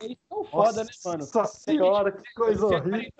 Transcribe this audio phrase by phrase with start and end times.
[0.00, 1.18] Eles são foda, né, mano?
[1.34, 3.10] Nossa senhora, que coisa horrível.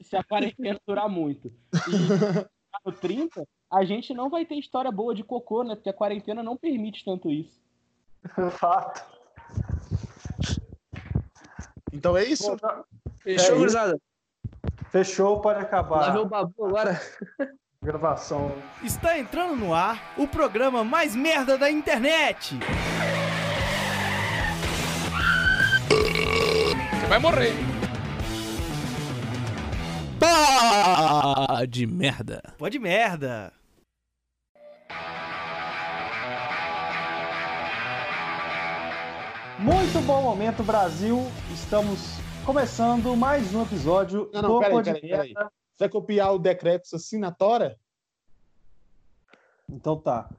[0.00, 1.48] Se a quarentena durar muito
[1.88, 5.74] e no 30, a gente não vai ter história boa de cocô, né?
[5.74, 7.60] Porque a quarentena não permite tanto isso.
[8.52, 9.04] Fato.
[11.92, 12.56] Então é isso?
[13.22, 14.00] Fechou, É gurizada?
[14.90, 17.00] Fechou, pode Lá acabar ver o babu agora.
[17.82, 18.50] gravação.
[18.82, 22.54] Está entrando no ar o programa mais merda da internet.
[27.04, 27.52] Você vai morrer.
[30.18, 32.40] Pá de merda.
[32.56, 33.52] Pode merda.
[39.58, 41.30] Muito bom momento, Brasil.
[41.52, 42.00] Estamos
[42.46, 45.34] começando mais um episódio Não, não, do peraí, peraí.
[45.34, 47.76] Você vai copiar o decreto assinatória?
[49.68, 50.30] Então tá.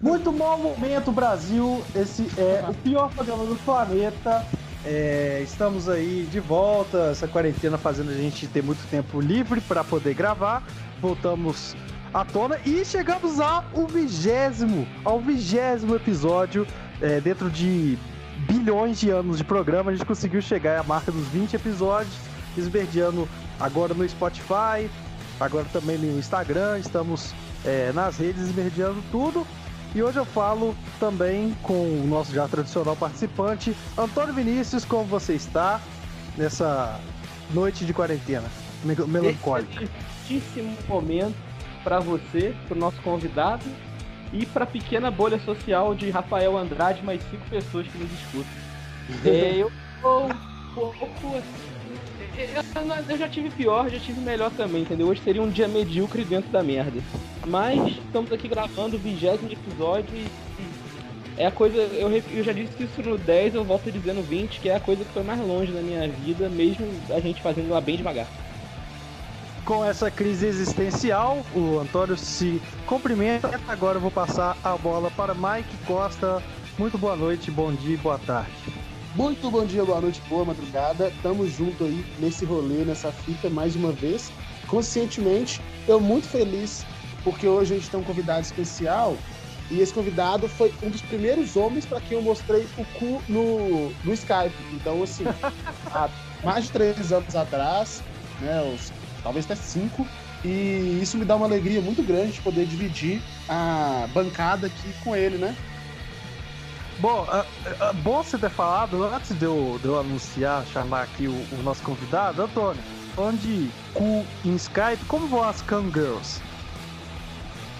[0.00, 1.80] Muito bom momento, Brasil.
[1.94, 4.44] Esse é o pior programa do planeta.
[4.84, 7.10] É, estamos aí de volta.
[7.10, 10.62] Essa quarentena fazendo a gente ter muito tempo livre para poder gravar.
[11.00, 11.74] Voltamos
[12.12, 16.66] à tona e chegamos ao vigésimo, ao vigésimo episódio.
[17.00, 17.98] É, dentro de
[18.46, 22.14] bilhões de anos de programa, a gente conseguiu chegar à marca dos 20 episódios,
[22.56, 23.28] esverdeando
[23.58, 24.88] agora no Spotify,
[25.40, 26.78] agora também no Instagram.
[26.78, 29.46] Estamos é, nas redes esmerdeando tudo.
[29.94, 35.34] E hoje eu falo também com o nosso já tradicional participante, Antônio Vinícius, como você
[35.34, 35.80] está
[36.36, 37.00] nessa
[37.50, 38.50] noite de quarentena
[38.82, 39.84] me- melancólica?
[39.84, 41.36] Excelentíssimo momento
[41.84, 43.64] pra você, pro nosso convidado
[44.32, 48.52] e pra pequena bolha social de Rafael Andrade, mais cinco pessoas que nos escutam.
[49.24, 49.72] É, eu
[50.02, 50.34] tô um
[50.74, 51.73] pouco assim.
[53.08, 55.06] Eu, já tive pior, já tive melhor também, entendeu?
[55.06, 57.00] Hoje seria um dia medíocre dentro da merda.
[57.46, 60.26] Mas estamos aqui gravando o vigésimo episódio e,
[61.36, 61.76] é a coisa.
[61.76, 65.04] Eu, eu já disse isso no 10, eu volto dizendo 20, que é a coisa
[65.04, 68.26] que foi mais longe na minha vida, mesmo a gente fazendo ela bem devagar.
[69.64, 73.58] Com essa crise existencial, o Antônio se cumprimenta.
[73.66, 76.42] Agora eu vou passar a bola para Mike Costa.
[76.78, 78.83] Muito boa noite, bom dia e boa tarde.
[79.14, 81.12] Muito bom dia, boa noite, boa madrugada.
[81.22, 84.32] Tamo junto aí nesse rolê, nessa fita mais uma vez.
[84.66, 86.84] Conscientemente, eu muito feliz
[87.22, 89.16] porque hoje a gente tem um convidado especial
[89.70, 93.92] e esse convidado foi um dos primeiros homens para quem eu mostrei o cu no,
[94.02, 94.54] no Skype.
[94.72, 95.24] Então, assim,
[95.94, 96.10] há
[96.42, 98.02] mais de três anos atrás,
[98.40, 98.76] né,
[99.22, 100.08] talvez até cinco,
[100.44, 105.14] e isso me dá uma alegria muito grande de poder dividir a bancada aqui com
[105.14, 105.56] ele, né?
[106.98, 107.44] Bom, ah,
[107.80, 111.62] ah, bom você ter falado, antes de eu, de eu anunciar, chamar aqui o, o
[111.62, 112.82] nosso convidado, Antônio,
[113.16, 116.40] onde cu em Skype, como vão as Cam Girls?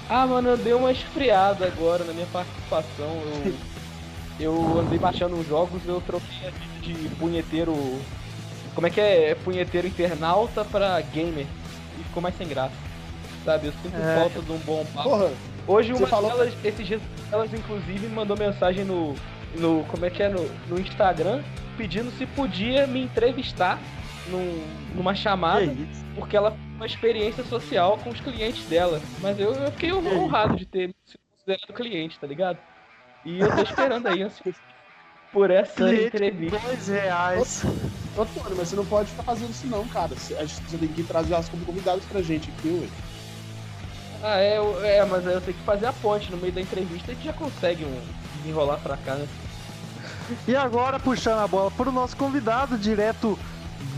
[0.09, 3.23] Ah, mano, eu dei uma esfriada agora na minha participação.
[3.45, 3.55] Eu,
[4.75, 7.73] eu andei baixando uns jogos, eu troquei a vida de punheteiro.
[8.75, 9.31] Como é que é?
[9.31, 11.47] É punheteiro internauta pra gamer.
[11.99, 12.75] E ficou mais sem graça.
[13.45, 13.69] Sabe?
[13.69, 14.15] Eu sinto É.
[14.15, 15.09] falta de um bom papo.
[15.09, 15.33] Porra,
[15.67, 17.03] Hoje Você uma falou- delas, esses dias,
[17.33, 19.15] elas inclusive me mandou mensagem no.
[19.55, 20.29] no como é que é?
[20.29, 21.43] No, no Instagram,
[21.77, 23.79] pedindo se podia me entrevistar
[24.27, 24.63] num,
[24.95, 26.05] numa chamada isso?
[26.15, 29.01] porque ela tem uma experiência social com os clientes dela.
[29.21, 32.59] Mas eu, eu fiquei honrado de ter sido considerado cliente, tá ligado?
[33.25, 34.59] E eu tô esperando aí, ansioso
[35.33, 36.59] por essa Cliente, entrevista.
[36.59, 37.65] dois reais.
[38.17, 40.13] Antônio, mas você não pode ficar fazendo isso não, cara.
[40.39, 42.87] A gente- você tem que trazer elas como convidados pra gente aqui, ué.
[44.27, 44.57] Ah, é,
[44.99, 47.85] é, mas eu tenho que fazer a ponte no meio da entrevista gente já consegue
[47.85, 48.01] um
[48.39, 49.29] desenrolar pra cá, né?
[50.49, 53.39] E agora, puxando a bola para o nosso convidado, direto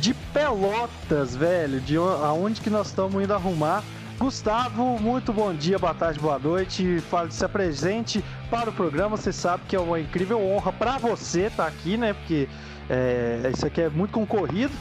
[0.00, 3.84] de Pelotas, velho, de on- aonde que nós estamos indo arrumar.
[4.18, 7.00] Gustavo, muito bom dia, boa tarde, boa noite.
[7.08, 9.16] Fale, se apresente para o programa.
[9.16, 12.14] Você sabe que é uma incrível honra para você estar aqui, né?
[12.14, 12.48] Porque
[12.90, 14.72] é, isso aqui é muito concorrido.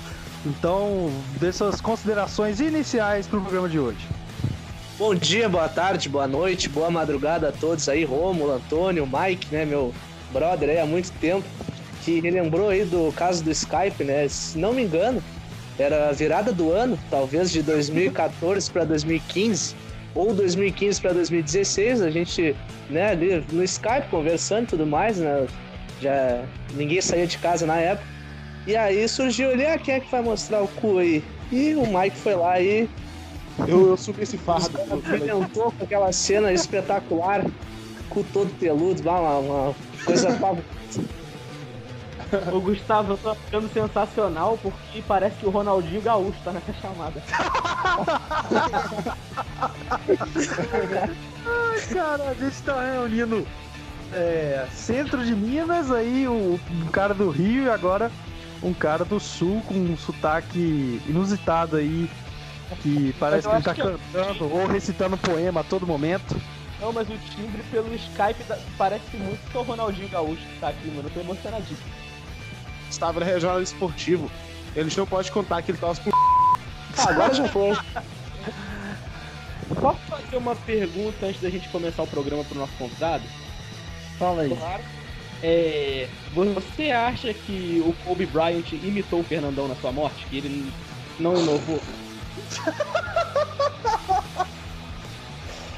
[0.43, 4.07] Então, dê suas considerações iniciais para o programa de hoje.
[4.97, 9.65] Bom dia, boa tarde, boa noite, boa madrugada a todos aí, Rômulo, Antônio, Mike, né,
[9.65, 9.93] meu
[10.31, 11.45] brother aí há muito tempo,
[12.01, 14.25] que relembrou aí do caso do Skype, né?
[14.29, 15.21] Se não me engano,
[15.77, 19.75] era a virada do ano, talvez de 2014 para 2015
[20.15, 22.55] ou 2015 para 2016, a gente,
[22.89, 25.45] né, ali no Skype conversando e tudo mais, né?
[25.99, 26.41] Já
[26.73, 28.07] ninguém saía de casa na época.
[28.65, 31.21] E aí surgiu ali, ah, quem é que vai mostrar o cu aí?
[31.51, 32.89] E o Mike foi lá e
[33.59, 34.77] Eu, eu subi esse fardo.
[35.07, 37.45] brilhantou com aquela cena espetacular,
[38.09, 39.75] cu todo peludo, uma, uma
[40.05, 40.29] coisa.
[42.51, 47.21] O Gustavo, eu tô ficando sensacional porque parece que o Ronaldinho Gaúcho tá nessa chamada.
[51.93, 53.45] Cara, a gente tá reunindo
[54.11, 58.11] é, centro de Minas, aí o, o cara do Rio e agora
[58.63, 62.09] um cara do sul com um sotaque inusitado aí,
[62.81, 66.35] que parece que ele tá que eu- cantando ou recitando um poema a todo momento.
[66.79, 70.59] Não, mas o timbre pelo Skype da- parece muito que é o Ronaldinho Gaúcho que
[70.59, 71.03] tá aqui, mano.
[71.07, 71.79] Eu tô emocionadíssimo.
[72.89, 74.29] Estava no regional esportivo.
[74.75, 76.13] Ele não pode contar que ele torce por.
[76.97, 77.71] Ah, agora já foi.
[79.81, 83.23] Posso fazer uma pergunta antes da gente começar o programa pro nosso convidado?
[84.19, 84.55] Fala aí.
[84.55, 84.83] Claro.
[85.41, 90.25] É, você acha que o Kobe Bryant imitou o Fernandão na sua morte?
[90.27, 90.71] Que ele
[91.19, 91.81] não inovou?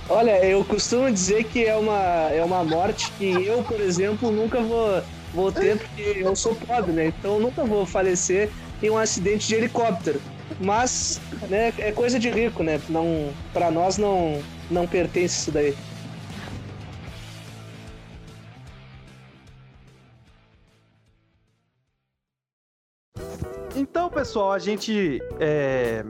[0.09, 4.61] Olha, eu costumo dizer que é uma, é uma morte que eu, por exemplo, nunca
[4.61, 7.07] vou, vou ter, porque eu sou pobre, né?
[7.07, 8.49] Então eu nunca vou falecer
[8.81, 10.21] em um acidente de helicóptero.
[10.59, 11.19] Mas,
[11.49, 12.79] né, é coisa de rico, né?
[12.87, 15.75] Não, pra nós não, não pertence isso daí.
[23.75, 25.19] Então, pessoal, a gente.
[25.39, 26.03] é,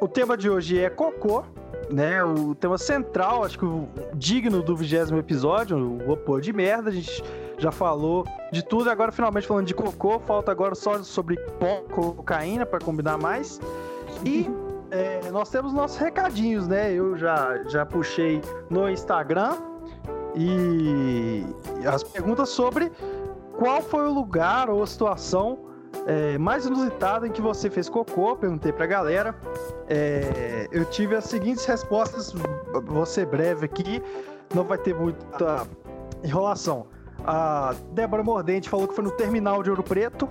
[0.00, 1.42] O tema de hoje é cocô,
[1.90, 2.22] né?
[2.22, 6.90] O tema central, acho que o digno do vigésimo episódio, o opor de merda.
[6.90, 7.22] A gente
[7.58, 10.20] já falou de tudo, agora finalmente falando de cocô.
[10.20, 13.60] Falta agora só sobre pó, cocaína, para combinar mais.
[14.24, 14.48] E
[14.92, 16.92] é, nós temos nossos recadinhos, né?
[16.92, 18.40] Eu já, já puxei
[18.70, 19.56] no Instagram
[20.36, 21.44] e
[21.84, 22.92] as perguntas sobre
[23.56, 25.67] qual foi o lugar ou a situação
[26.08, 29.34] é, mais inusitada em que você fez cocô, perguntei pra galera.
[29.86, 32.34] É, eu tive as seguintes respostas,
[32.86, 34.02] vou ser breve aqui,
[34.54, 35.66] não vai ter muita
[36.24, 36.86] enrolação.
[37.26, 40.26] A Débora Mordente falou que foi no terminal de Ouro Preto.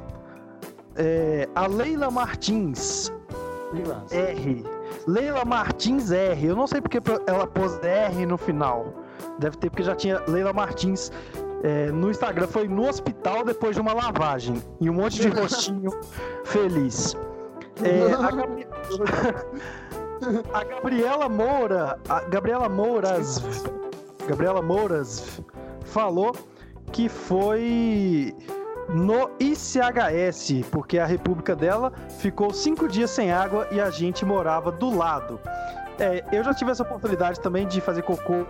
[0.96, 3.14] É, a Leila Martins,
[4.10, 4.66] R.
[5.06, 6.48] Leila Martins R.
[6.48, 8.94] Eu não sei porque ela pôs R no final.
[9.38, 11.12] Deve ter porque já tinha Leila Martins
[11.64, 12.48] é, no Instagram.
[12.48, 14.62] Foi no hospital depois de uma lavagem.
[14.80, 15.92] E um monte de rostinho
[16.46, 17.16] feliz.
[17.84, 18.68] É, a, Gabri-
[20.54, 22.00] a Gabriela Moura.
[22.10, 23.42] A Gabriela Mouras.
[24.28, 25.42] Gabriela Mouras
[25.86, 26.36] falou
[26.92, 28.36] que foi
[28.90, 34.72] no ICHS, porque a república dela ficou cinco dias sem água e a gente morava
[34.72, 35.40] do lado.
[36.00, 38.46] É, eu já tive essa oportunidade também de fazer cocô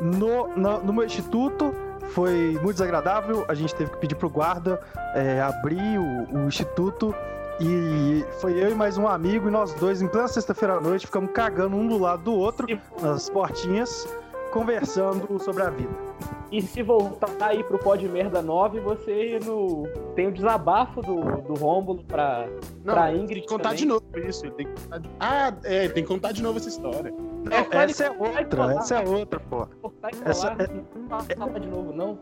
[0.00, 1.74] no, no, no meu instituto.
[2.14, 3.44] Foi muito desagradável.
[3.48, 4.80] A gente teve que pedir pro guarda
[5.14, 7.14] é, abrir o, o instituto.
[7.60, 11.04] E foi eu e mais um amigo, e nós dois, em plena sexta-feira à noite,
[11.04, 12.66] ficamos cagando um do lado do outro,
[13.02, 14.08] nas portinhas,
[14.50, 15.92] conversando sobre a vida.
[16.52, 19.84] E se voltar aí pro Pod Merda 9, você no...
[20.16, 22.48] tem o desabafo do, do Rômulo pra,
[22.84, 23.76] Não, pra tem Ingrid que contar também.
[23.78, 24.44] de novo isso.
[24.46, 25.10] Ele tem que contar de...
[25.20, 27.14] Ah, é, tem que contar de novo essa história.
[27.50, 28.72] É só ele essa é outra, colar.
[28.76, 29.66] essa é outra, pô.
[29.80, 32.18] Cortar e Essa- colar, não fala de novo, não.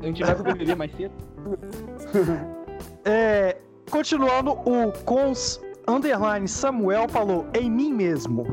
[0.00, 1.12] A gente vai pro BBB mais cedo.
[3.04, 3.56] É,
[3.90, 8.44] continuando, o Cons Underline Samuel falou em mim mesmo.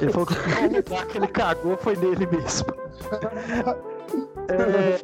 [0.00, 2.66] Ele falou que o lugar que ele cagou foi nele mesmo.
[4.50, 4.98] É,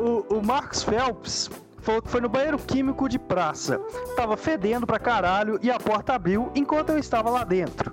[0.00, 3.80] o, o Marcos Phelps falou que foi no banheiro químico de praça.
[4.16, 7.90] Tava fedendo pra caralho e a porta abriu enquanto eu estava lá dentro.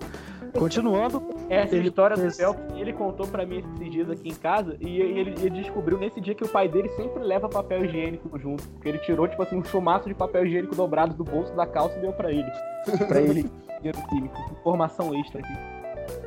[0.57, 4.75] Continuando, Essa Ele história do Phelps, ele contou pra mim esses dias aqui em casa
[4.79, 8.67] e ele, ele descobriu nesse dia que o pai dele sempre leva papel higiênico junto.
[8.69, 11.97] Porque ele tirou, tipo assim, um chumaço de papel higiênico dobrado do bolso da calça
[11.97, 12.49] e deu pra ele.
[13.07, 14.37] Pra ele, dinheiro químico.
[14.59, 15.76] Informação extra aqui.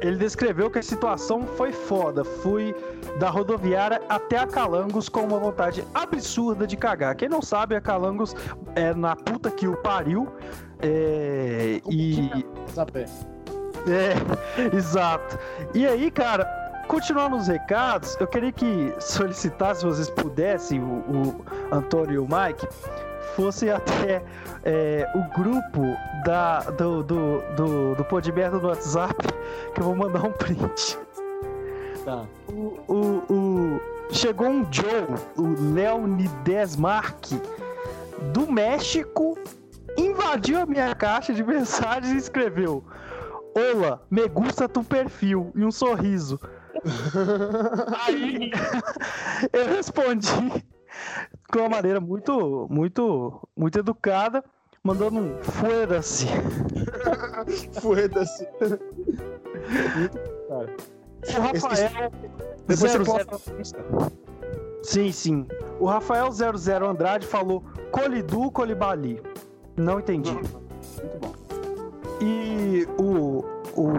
[0.01, 2.25] Ele descreveu que a situação foi foda.
[2.25, 2.75] Fui
[3.19, 7.15] da rodoviária até a Calangos com uma vontade absurda de cagar.
[7.15, 8.35] Quem não sabe, a Calangos
[8.75, 10.29] é na puta que o pariu.
[10.81, 12.47] É, e.
[12.73, 13.07] Zapé.
[13.87, 14.15] É,
[14.75, 15.39] exato.
[15.75, 16.45] E aí, cara,
[16.89, 22.27] continuando os recados, eu queria que solicitasse, se vocês pudessem, o, o Antônio e o
[22.27, 22.67] Mike,
[23.41, 24.23] fossem até
[24.65, 25.83] é, o grupo
[26.27, 29.15] da, do, do, do, do Podmerda no WhatsApp,
[29.75, 30.99] que eu vou mandar um print.
[32.05, 32.27] Tá.
[32.49, 33.81] O, o, o-
[34.13, 35.07] chegou um Joe,
[35.39, 37.25] o Leonides Mark,
[38.35, 39.39] do México,
[39.97, 42.85] invadiu a minha caixa de mensagens e escreveu:
[43.55, 46.39] Olá, me gusta tu perfil e um sorriso.
[48.07, 48.51] Aí
[49.53, 50.65] eu respondi
[51.53, 54.45] de uma maneira muito, muito, muito educada,
[54.83, 56.27] mandando um foda-se.
[57.81, 58.49] Foda-se.
[61.29, 62.11] O Rafael.
[62.67, 63.79] Depois você 00 posta no Insta.
[64.83, 65.47] Sim, sim.
[65.79, 69.23] O Rafael 00 Andrade falou Colidu Colibali.
[69.77, 70.33] Não entendi.
[70.33, 70.51] Muito
[71.21, 71.33] bom.
[72.21, 73.45] E o.
[73.77, 73.91] O.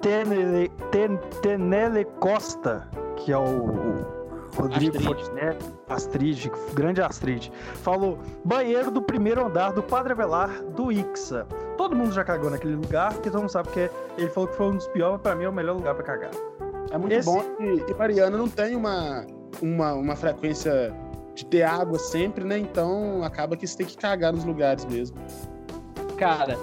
[0.00, 4.04] Tenele, Ten- Tenele Costa, que é o,
[4.56, 5.04] Rodrigo Astrid.
[5.04, 5.58] Fontenelle,
[5.88, 7.50] Astrid, grande Astrid,
[7.82, 11.46] falou: banheiro do primeiro andar do Padre Avelar do Ixa.
[11.76, 14.56] Todo mundo já cagou naquele lugar, porque todo mundo sabe que é- ele falou que
[14.56, 16.30] foi um dos piores, mas pra mim é o melhor lugar pra cagar.
[16.90, 17.42] É muito Esse- bom.
[17.60, 19.26] E, e Mariana não tem uma,
[19.60, 20.94] uma, uma frequência
[21.34, 22.56] de ter água sempre, né?
[22.58, 25.16] Então acaba que você tem que cagar nos lugares mesmo.
[26.16, 26.56] Cara,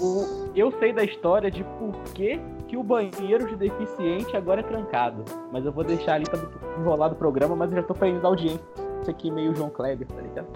[0.00, 2.40] o- eu sei da história de por que,
[2.74, 5.24] que o banheiro de deficiente agora é trancado.
[5.52, 6.40] Mas eu vou deixar ali pra
[6.76, 8.60] enrolar do programa, mas eu já tô perdendo a audiência
[9.08, 10.48] aqui meio João Kleber, tá ligado?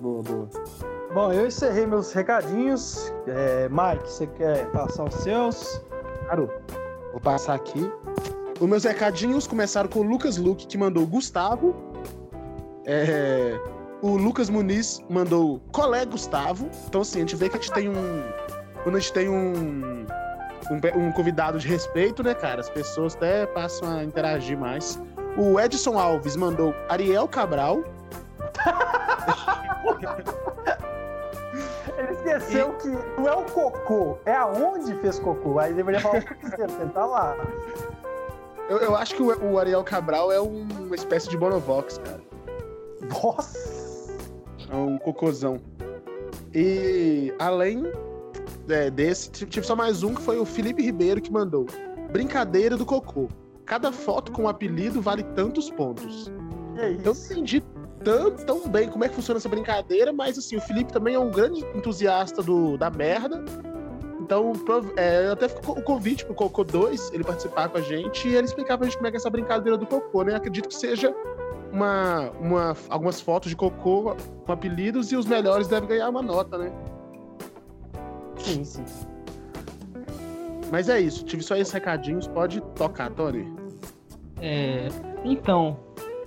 [0.00, 0.48] Boa, boa.
[1.14, 3.14] Bom, eu encerrei meus recadinhos.
[3.28, 5.80] É, Mike, você quer passar os seus?
[6.24, 6.50] Claro.
[7.12, 7.88] Vou passar aqui.
[8.58, 11.76] Os meus recadinhos começaram com o Lucas Luque, que mandou Gustavo.
[12.86, 13.60] É,
[14.02, 16.68] o Lucas Muniz mandou Colé Gustavo.
[16.88, 18.22] Então, assim, a gente vê que a gente tem um.
[18.82, 20.06] Quando a gente tem um.
[20.70, 22.60] Um, um convidado de respeito, né, cara?
[22.60, 25.00] As pessoas até passam a interagir mais.
[25.36, 27.82] O Edson Alves mandou Ariel Cabral.
[31.98, 35.58] Ele esqueceu que não é o cocô, é aonde fez cocô.
[35.58, 37.36] Aí deveria falar o que ele tá lá.
[38.68, 42.20] Eu, eu acho que o, o Ariel Cabral é um- uma espécie de Bonovox, cara.
[43.22, 44.16] Nossa!
[44.70, 45.60] É um cocôzão.
[46.54, 47.82] E além
[48.70, 51.66] é, desse, tive só mais um que foi o Felipe Ribeiro que mandou.
[52.10, 53.28] Brincadeira do cocô.
[53.64, 56.30] Cada foto com um apelido vale tantos pontos.
[56.76, 57.62] É Eu não entendi
[58.02, 61.18] tão, tão bem como é que funciona essa brincadeira, mas assim, o Felipe também é
[61.18, 63.44] um grande entusiasta do, da merda.
[64.20, 64.52] Então,
[64.96, 68.46] é, até fico o convite pro Cocô 2, ele participar com a gente e ele
[68.46, 70.36] explicar pra gente como é que é essa brincadeira do cocô, né?
[70.36, 71.12] Acredito que seja
[71.72, 74.14] uma, uma, algumas fotos de cocô
[74.46, 76.72] com apelidos e os melhores devem ganhar uma nota, né?
[78.42, 78.84] Sim, sim.
[80.70, 83.52] Mas é isso, tive só esses recadinhos, pode tocar, Tony.
[84.40, 84.88] É.
[85.24, 85.76] Então,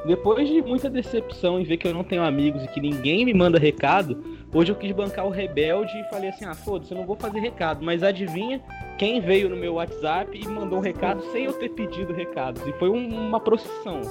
[0.05, 3.33] depois de muita decepção em ver que eu não tenho amigos e que ninguém me
[3.33, 4.21] manda recado,
[4.53, 7.39] hoje eu quis bancar o rebelde e falei assim: ah, foda-se, eu não vou fazer
[7.39, 7.83] recado.
[7.83, 8.61] Mas adivinha
[8.97, 12.61] quem veio no meu WhatsApp e mandou um recado sem eu ter pedido recados?
[12.67, 14.01] E foi um- uma procissão.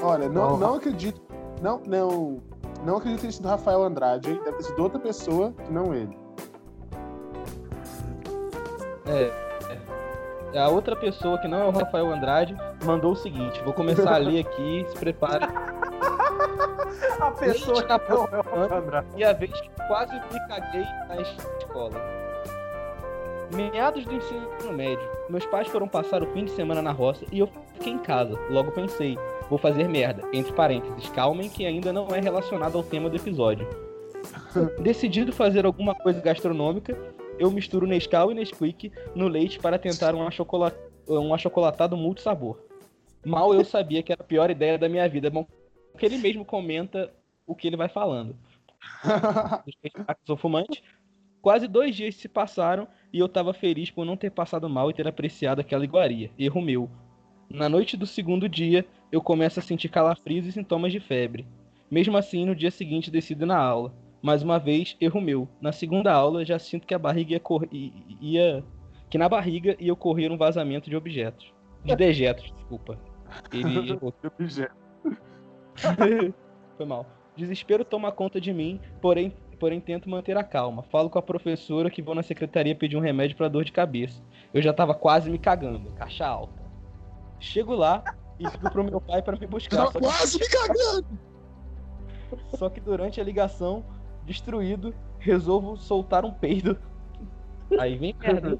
[0.00, 0.56] Olha, não, Oh.
[0.56, 1.20] não acredito.
[1.62, 2.38] Não, não.
[2.86, 4.40] Não acredito que tenha sido Rafael Andrade, hein?
[4.44, 6.16] Deve ter sido outra pessoa que não ele.
[10.56, 14.18] A outra pessoa que não é o Rafael Andrade mandou o seguinte: vou começar a
[14.18, 15.46] ler aqui, se prepare.
[17.20, 19.04] A pessoa na que não é o André.
[19.16, 22.00] E a vez que quase me caguei na escola.
[23.54, 27.38] Meados do ensino médio, meus pais foram passar o fim de semana na roça e
[27.38, 28.38] eu fiquei em casa.
[28.50, 30.22] Logo pensei, vou fazer merda.
[30.32, 33.66] Entre parênteses, calmem que ainda não é relacionado ao tema do episódio.
[34.80, 36.96] Decidido fazer alguma coisa gastronômica,
[37.38, 40.74] eu misturo Nescau e Nesquik no leite para tentar um, achocola-
[41.08, 42.58] um achocolatado multisabor.
[43.24, 45.30] Mal eu sabia que era a pior ideia da minha vida.
[45.30, 45.46] Bom,
[45.98, 47.12] que ele mesmo comenta
[47.46, 48.36] o que ele vai falando.
[50.24, 50.82] Sou fumante.
[51.40, 54.94] Quase dois dias se passaram e eu tava feliz por não ter passado mal e
[54.94, 56.30] ter apreciado aquela iguaria.
[56.38, 56.90] Erro meu.
[57.48, 61.46] Na noite do segundo dia, eu começo a sentir calafrios e sintomas de febre.
[61.90, 63.94] Mesmo assim, no dia seguinte decido na aula.
[64.28, 65.48] Mais uma vez, erro meu.
[65.58, 67.66] Na segunda aula, já sinto que a barriga ia, cor...
[67.72, 68.62] i- ia...
[69.08, 71.50] que na barriga ia ocorrer um vazamento de objetos.
[71.82, 72.98] De dejetos, desculpa.
[73.50, 74.12] Ele errou.
[76.76, 77.06] Foi mal.
[77.34, 80.82] Desespero toma conta de mim, porém, porém tento manter a calma.
[80.82, 84.22] Falo com a professora que vou na secretaria pedir um remédio pra dor de cabeça.
[84.52, 86.62] Eu já tava quase me cagando, caixa alta.
[87.40, 88.04] Chego lá
[88.38, 89.90] e ligo pro meu pai pra me buscar.
[89.90, 91.18] Tava Só que, quase me cagando!
[92.58, 93.82] só que durante a ligação,
[94.28, 96.78] destruído, resolvo soltar um peido.
[97.78, 98.58] Aí vem merda.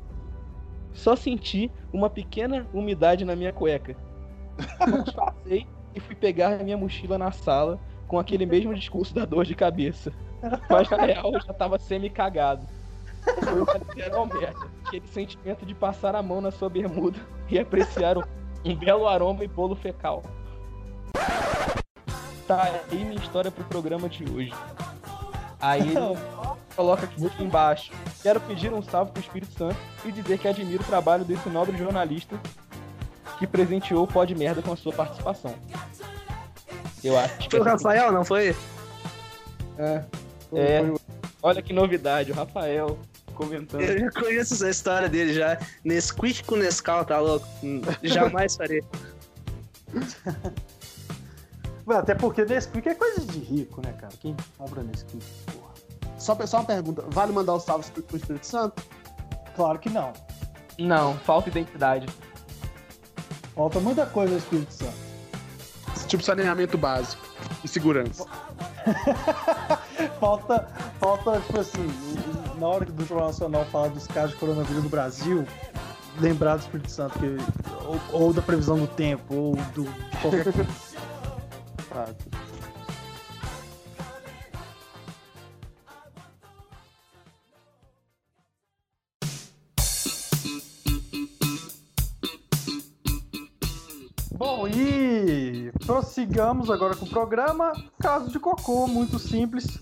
[0.92, 3.94] Só senti uma pequena umidade na minha cueca.
[5.04, 9.44] Disfarcei e fui pegar a minha mochila na sala com aquele mesmo discurso da dor
[9.44, 10.12] de cabeça.
[10.68, 12.66] Mas na real eu já tava semi-cagado.
[13.44, 14.66] Foi uma literal merda.
[14.86, 18.22] Aquele sentimento de passar a mão na sua bermuda e apreciar um,
[18.64, 20.22] um belo aroma e bolo fecal.
[22.46, 24.52] Tá aí minha história pro programa de hoje.
[25.60, 26.18] Aí ele
[26.76, 27.92] coloca aqui embaixo.
[28.22, 31.76] Quero pedir um salve pro Espírito Santo e dizer que admiro o trabalho desse nobre
[31.76, 32.38] jornalista
[33.38, 35.54] que presenteou o Pó de Merda com a sua participação.
[37.02, 38.54] Eu acho que Foi o Rafael, não foi?
[39.78, 40.04] É.
[40.52, 40.80] É.
[41.42, 42.98] Olha que novidade, o Rafael
[43.34, 43.82] comentando.
[43.82, 45.58] Eu já conheço essa história dele já.
[45.84, 47.46] Nesquik com Nescau, tá louco?
[48.02, 48.82] Jamais farei.
[51.88, 54.12] Mano, Até porque Nesquik é coisa de rico, né, cara?
[54.20, 55.72] Quem compra Nesquik, porra?
[56.18, 58.82] Só, só uma pergunta: vale mandar os salvos pro, pro Espírito Santo?
[59.56, 60.12] Claro que não.
[60.78, 62.06] Não, falta identidade.
[63.54, 65.08] Falta muita coisa no Espírito Santo.
[66.06, 67.26] Tipo saneamento básico
[67.64, 68.26] e segurança.
[70.20, 70.68] falta,
[71.00, 71.88] falta, tipo assim,
[72.58, 75.46] na hora que o Jornal Nacional fala dos casos de coronavírus no Brasil,
[76.20, 77.36] lembrar do Espírito Santo, que,
[77.86, 80.68] ou, ou da previsão do tempo, ou do, de qualquer coisa.
[94.38, 97.72] Bom, e prossigamos agora com o programa.
[98.00, 99.80] Caso de cocô, muito simples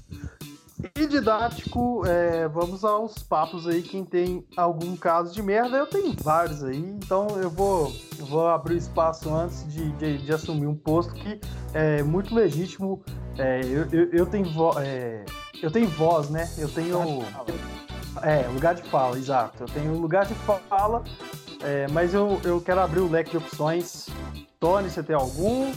[0.95, 2.07] e didático.
[2.07, 3.83] É, vamos aos papos aí.
[3.83, 6.79] Quem tem algum caso de merda, eu tenho vários aí.
[6.79, 7.93] Então eu vou,
[8.27, 11.41] vou abrir espaço antes de, de, de assumir um posto que
[11.73, 13.03] é muito legítimo.
[13.39, 15.25] É, eu, eu, eu, tenho vo, é,
[15.63, 16.49] eu tenho voz, né?
[16.59, 17.25] Eu tenho.
[18.23, 19.63] É, lugar de fala, exato.
[19.63, 21.03] Eu tenho lugar de fala,
[21.63, 24.09] é, mas eu, eu quero abrir o leque de opções
[24.59, 25.73] Tony, você tem algum?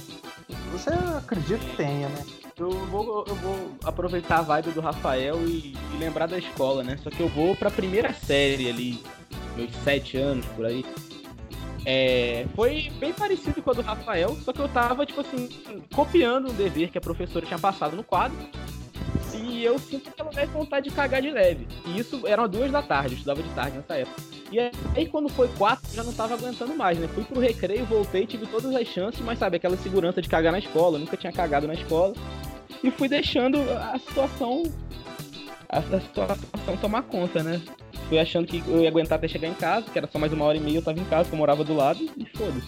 [0.72, 2.26] Você acredita que tenha, né?
[2.58, 6.98] Eu vou, eu vou aproveitar a vibe do Rafael e, e lembrar da escola, né?
[7.04, 9.04] Só que eu vou pra primeira série ali,
[9.56, 10.86] meus sete anos por aí.
[11.92, 15.50] É, foi bem parecido com a do Rafael, só que eu tava, tipo assim,
[15.92, 18.38] copiando um dever que a professora tinha passado no quadro.
[19.34, 21.68] E eu sinto que ela vai vontade de cagar de leve.
[21.88, 24.22] E isso eram duas da tarde, eu estudava de tarde nessa época.
[24.52, 27.08] E aí, quando foi quatro, já não tava aguentando mais, né?
[27.08, 30.60] Fui pro recreio, voltei, tive todas as chances, mas sabe, aquela segurança de cagar na
[30.60, 32.14] escola, nunca tinha cagado na escola.
[32.84, 34.62] E fui deixando a situação.
[35.68, 37.60] A, situação tomar conta, né?
[38.10, 40.44] Fui achando que eu ia aguentar até chegar em casa, que era só mais uma
[40.44, 42.68] hora e meia, eu tava em casa, que eu morava do lado, e foda-se.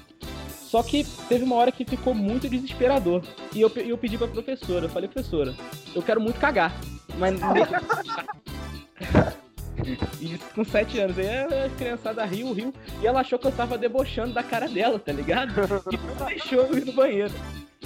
[0.50, 3.24] Só que teve uma hora que ficou muito desesperador.
[3.54, 5.54] E eu, eu pedi pra professora, eu falei, professora,
[5.94, 6.74] eu quero muito cagar.
[7.18, 7.38] Mas
[10.22, 11.18] Isso com 7 anos.
[11.18, 12.74] Aí a criançada riu, riu.
[13.02, 15.54] E ela achou que eu tava debochando da cara dela, tá ligado?
[15.92, 17.34] E não deixou eu ir no banheiro.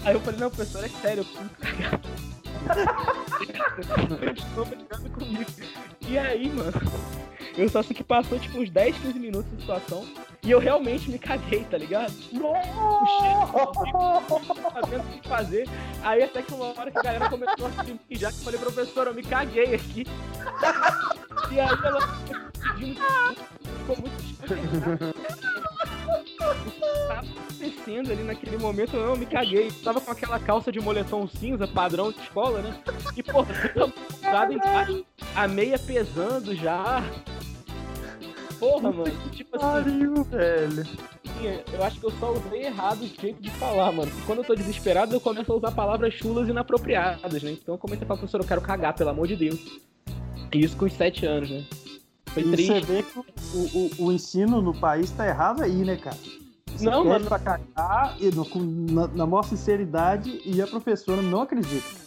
[0.04, 2.02] Aí eu falei, não, professor, é sério, eu preciso cagar.
[6.08, 6.72] E aí, mano,
[7.58, 10.06] eu só sei que passou tipo uns 10, 15 minutos de situação.
[10.46, 12.14] E eu realmente me caguei, tá ligado?
[12.14, 13.34] Puxei,
[14.74, 15.68] sabendo o que fazer.
[16.04, 18.60] Aí até que uma hora que a galera começou a se já que eu falei,
[18.60, 20.06] professor, eu me caguei aqui.
[21.52, 22.02] E aí ela
[23.86, 24.26] ficou muito
[27.08, 29.72] tava acontecendo ali naquele momento, eu me caguei.
[29.84, 32.78] Tava com aquela calça de moletom cinza, padrão de escola, né?
[33.16, 33.54] E, porra,
[34.22, 35.06] tava embaixo,
[35.36, 37.04] a meia pesando já.
[38.66, 39.30] Porra, mano.
[39.32, 39.66] Tipo assim.
[39.66, 40.88] Pariu, velho.
[41.72, 44.10] Eu acho que eu só usei errado o jeito de falar, mano.
[44.10, 47.52] Porque quando eu tô desesperado, eu começo a usar palavras chulas inapropriadas, né?
[47.52, 49.60] Então eu comecei a falar, professor, eu quero cagar, pelo amor de Deus.
[50.52, 51.64] Isso com os sete anos, né?
[52.28, 52.74] Foi e triste.
[52.74, 53.24] você vê que o,
[54.04, 56.18] o, o, ensino no país tá errado aí, né, cara?
[56.76, 57.26] Você não, mano.
[57.28, 58.48] Pra cagar, e no,
[58.92, 62.05] na, na maior sinceridade e a professora não acredita.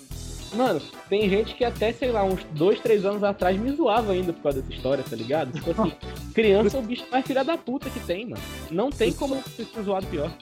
[0.55, 4.33] Mano, tem gente que até, sei lá, uns dois, três anos atrás me zoava ainda
[4.33, 5.53] por causa dessa história, tá ligado?
[5.53, 5.93] Tipo assim,
[6.35, 8.43] criança é o bicho mais filha da puta que tem, mano.
[8.71, 10.33] Não tem como ser zoado pior.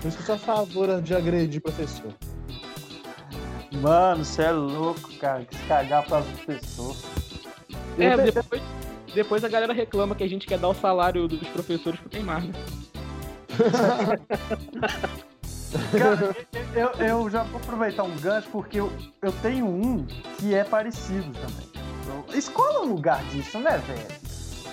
[0.00, 2.12] Por isso que eu sou a favor de agredir professor.
[3.72, 5.44] Mano, você é louco, cara.
[5.44, 7.04] Que se cagar pras pessoas.
[7.98, 8.62] É, depois,
[9.14, 12.44] depois a galera reclama que a gente quer dar o salário dos professores pro Neymar,
[12.44, 12.52] né?
[15.98, 16.36] Cara,
[16.74, 20.06] eu, eu, já vou aproveitar um gancho porque eu, eu tenho um
[20.38, 21.68] que é parecido também.
[22.36, 24.06] Escola é um lugar disso, né, velho?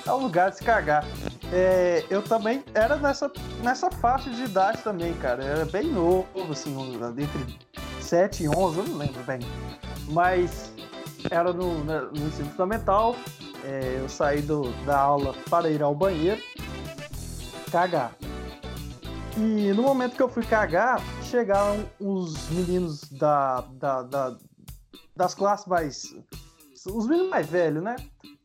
[0.05, 1.05] É um lugar de se cagar.
[1.51, 3.31] É, eu também era nessa,
[3.63, 5.43] nessa faixa de idade também, cara.
[5.43, 6.75] Eu era bem novo, assim,
[7.17, 7.59] entre
[8.01, 9.39] 7 e 11, eu não lembro bem.
[10.09, 10.71] Mas
[11.29, 13.15] era no, no ensino fundamental.
[13.63, 16.41] É, eu saí do, da aula para ir ao banheiro
[17.71, 18.15] cagar.
[19.37, 24.37] E no momento que eu fui cagar, chegaram os meninos da, da, da
[25.15, 26.15] das classes mais.
[26.87, 27.95] Os meninos mais velhos, né?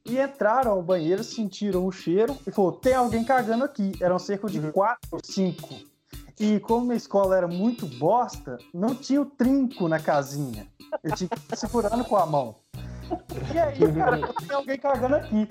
[0.04, 3.92] E entraram ao banheiro, sentiram o cheiro e falou: tem alguém cagando aqui.
[4.00, 4.72] Eram cerca de uhum.
[4.72, 5.74] quatro ou cinco.
[6.38, 10.66] E como a escola era muito bosta, não tinha o trinco na casinha.
[11.04, 12.56] Eu tinha que ir segurando com a mão.
[13.52, 15.46] E aí, cara, tem alguém cagando aqui.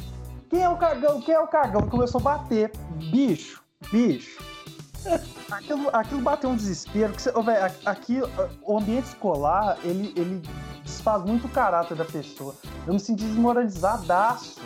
[0.49, 1.21] Quem é o cagão?
[1.21, 1.87] Quem é o cagão?
[1.87, 2.71] Começou a bater.
[3.11, 4.41] Bicho, bicho.
[5.51, 7.13] Aquilo, aquilo bateu um desespero.
[7.13, 8.19] Que você, oh, véio, aqui,
[8.61, 10.41] o ambiente escolar, ele, ele
[10.83, 12.55] desfaz muito o caráter da pessoa.
[12.85, 14.59] Eu me senti desmoralizadaço.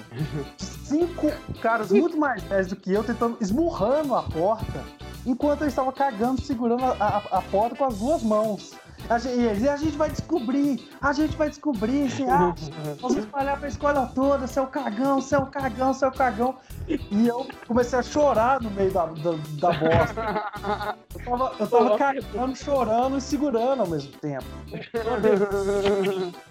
[0.58, 4.84] Cinco caras muito mais velhos do que eu tentando, esmurrando a porta,
[5.26, 8.74] enquanto eu estava cagando, segurando a, a, a porta com as duas mãos.
[9.10, 12.72] A gente, e a gente vai descobrir, a gente vai descobrir, você acha?
[13.02, 16.56] Vamos espalhar pra escola toda, seu cagão, seu cagão, seu cagão.
[16.88, 20.96] E eu comecei a chorar no meio da, da, da bosta.
[21.14, 24.46] Eu tava, eu tava cagando, chorando e segurando ao mesmo tempo.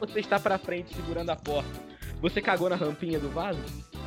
[0.00, 1.68] Você está pra frente segurando a porta.
[2.20, 3.60] Você cagou na rampinha do vaso?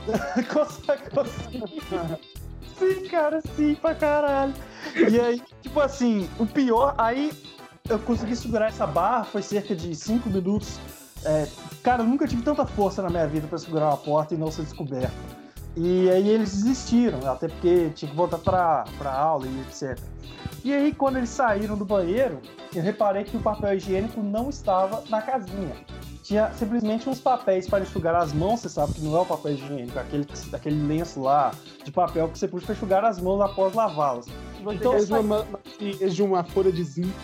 [0.51, 2.46] Consegue, consegue.
[2.77, 4.53] Sim, cara, sim, pra caralho.
[4.95, 7.31] E aí, tipo assim, o pior, aí
[7.89, 10.79] eu consegui segurar essa barra, foi cerca de 5 minutos.
[11.25, 11.47] É,
[11.83, 14.51] cara, eu nunca tive tanta força na minha vida pra segurar uma porta e não
[14.51, 15.11] ser descoberto.
[15.75, 19.97] E aí eles desistiram, até porque tinha que voltar pra, pra aula e etc.
[20.63, 22.41] E aí, quando eles saíram do banheiro,
[22.75, 25.75] eu reparei que o papel higiênico não estava na casinha.
[26.27, 29.53] Tinha simplesmente uns papéis para enxugar as mãos, você sabe que não é o papel
[29.53, 31.53] higiênico, é aquele, aquele lenço lá
[31.85, 34.25] de papel que você puxa para enxugar as mãos após lavá-las.
[34.59, 35.59] Então, é uma, uma,
[36.09, 37.17] de uma folha de zinco.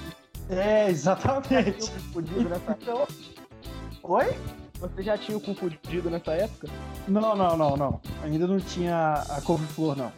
[0.49, 1.91] É, exatamente.
[2.15, 3.05] Então...
[4.03, 4.37] Oi?
[4.79, 6.69] Você já tinha o cu fudido nessa época?
[7.05, 8.01] Não, não, não, não.
[8.23, 10.13] Ainda não tinha a couve-flor, não.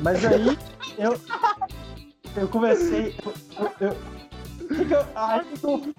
[0.00, 0.58] Mas aí
[0.98, 1.18] eu.
[2.36, 3.14] Eu comecei.
[3.58, 3.96] Eu, eu,
[4.90, 5.94] eu, aí, eu,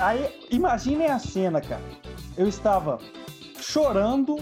[0.00, 1.82] aí imaginem a cena, cara.
[2.36, 2.98] Eu estava
[3.60, 4.38] chorando,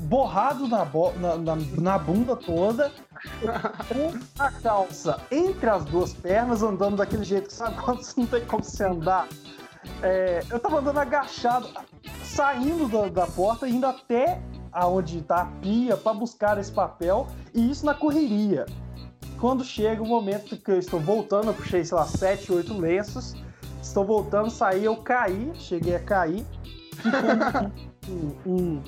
[0.00, 2.90] borrado na, bo, na, na, na bunda toda,
[3.88, 8.44] com a calça entre as duas pernas, andando daquele jeito que sabe quando não tem
[8.46, 9.28] como se andar.
[10.02, 11.68] É, eu tava andando agachado,
[12.24, 14.40] saindo da, da porta, indo até
[14.72, 18.64] aonde tá a pia para buscar esse papel, e isso na correria.
[19.38, 23.34] Quando chega o momento que eu estou voltando, eu puxei, sei lá, sete, oito lenços,
[23.82, 26.44] estou voltando, saí, eu caí, cheguei a cair,
[28.08, 28.82] um, um,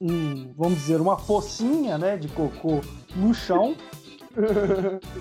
[0.00, 2.80] um, vamos dizer, uma pocinha, né, de cocô
[3.14, 3.74] no chão.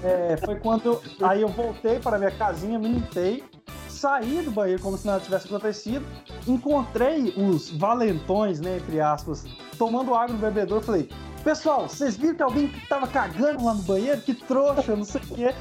[0.04, 3.44] É, foi quando eu, aí eu voltei para minha casinha, me limpei,
[3.90, 6.06] saí do banheiro como se nada tivesse acontecido,
[6.48, 9.46] encontrei os valentões, né, entre aspas,
[9.78, 11.10] tomando água no bebedouro, falei,
[11.44, 14.22] pessoal, vocês viram que alguém tava cagando lá no banheiro?
[14.22, 15.56] Que trouxa, não sei o quê.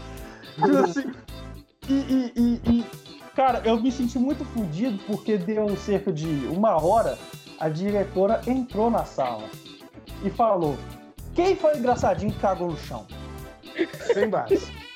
[0.54, 1.12] Tipo assim,
[1.88, 2.86] e, e, e, e,
[3.34, 7.18] cara, eu me senti muito fodido porque deu cerca de uma hora,
[7.58, 9.48] a diretora entrou na sala
[10.24, 10.76] e falou,
[11.34, 13.06] quem foi o engraçadinho que cagou no chão?
[14.12, 14.60] Sem base.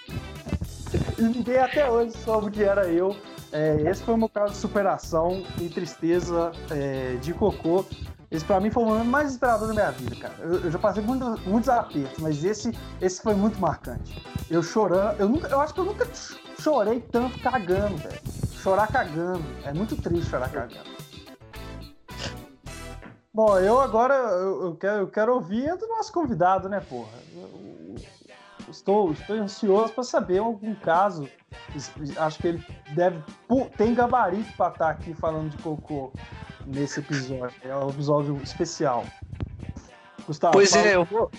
[1.19, 3.17] E ninguém até hoje soube que era eu.
[3.53, 7.85] É, esse foi o meu caso de superação e tristeza é, de cocô.
[8.31, 10.35] Esse pra mim foi o momento mais inspirador da minha vida, cara.
[10.41, 14.21] Eu, eu já passei muito, muitos apertos, mas esse, esse foi muito marcante.
[14.51, 16.05] Eu chorando, eu, nunca, eu acho que eu nunca
[16.65, 18.21] chorei tanto cagando, velho.
[18.55, 19.45] Chorar cagando.
[19.65, 20.95] É muito triste chorar cagando.
[23.33, 27.19] Bom, eu agora eu, eu quero, eu quero ouvir do nosso convidado, né, porra?
[27.35, 27.97] Eu,
[28.71, 31.29] estou, estou ansioso para saber algum caso.
[32.17, 33.23] Acho que ele deve.
[33.77, 36.13] Tem gabarito para estar aqui falando de cocô
[36.65, 37.55] nesse episódio.
[37.63, 39.05] É um episódio especial.
[40.27, 41.31] Gustavo, pois é, eu vou,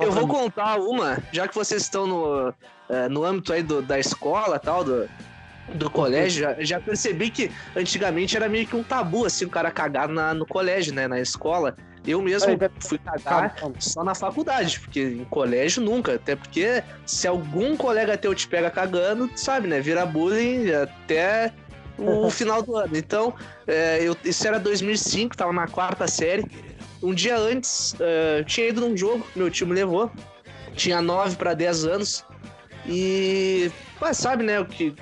[0.00, 2.54] eu vou contar uma, já que vocês estão no,
[2.88, 5.08] é, no âmbito aí do, da escola tal, do,
[5.74, 9.70] do colégio, já, já, percebi que antigamente era meio que um tabu, assim, o cara
[9.70, 11.76] cagar na, no colégio, né, na escola.
[12.04, 16.16] Eu mesmo fui cagar só na faculdade, porque em colégio nunca.
[16.16, 19.80] Até porque se algum colega teu te pega cagando, sabe, né?
[19.80, 21.52] Vira bullying até
[21.96, 22.96] o final do ano.
[22.96, 23.32] Então,
[23.68, 26.44] é, eu, isso era 2005, tava na quarta série.
[27.02, 30.10] Um dia antes, uh, tinha ido num jogo, meu tio me levou.
[30.74, 32.24] Tinha 9 para 10 anos.
[32.86, 34.94] E, mas sabe, né, o que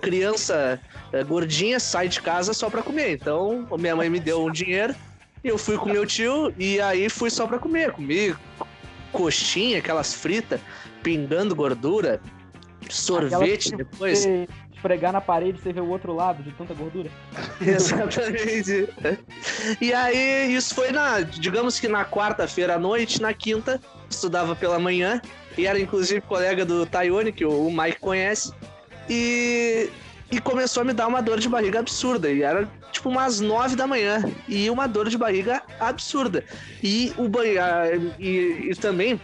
[0.00, 0.80] criança
[1.12, 3.12] uh, gordinha sai de casa só pra comer.
[3.12, 4.94] Então, minha mãe me deu um dinheiro
[5.42, 7.92] e eu fui com meu tio e aí fui só pra comer.
[7.92, 8.34] Comi
[9.12, 10.60] coxinha, aquelas fritas,
[11.02, 12.20] pingando gordura,
[12.88, 14.26] sorvete depois.
[14.74, 17.10] Esfregar na parede você vê o outro lado de tanta gordura.
[17.60, 18.88] Exatamente.
[19.80, 24.78] E aí, isso foi na, digamos que na quarta-feira à noite, na quinta, estudava pela
[24.78, 25.20] manhã,
[25.56, 28.52] e era inclusive colega do Tayone, que o Mike conhece.
[29.10, 29.90] E
[30.30, 32.30] e começou a me dar uma dor de barriga absurda.
[32.30, 34.22] E era tipo umas nove da manhã.
[34.46, 36.44] E uma dor de barriga absurda.
[36.82, 38.12] E o banheiro.
[38.18, 39.20] E, e, também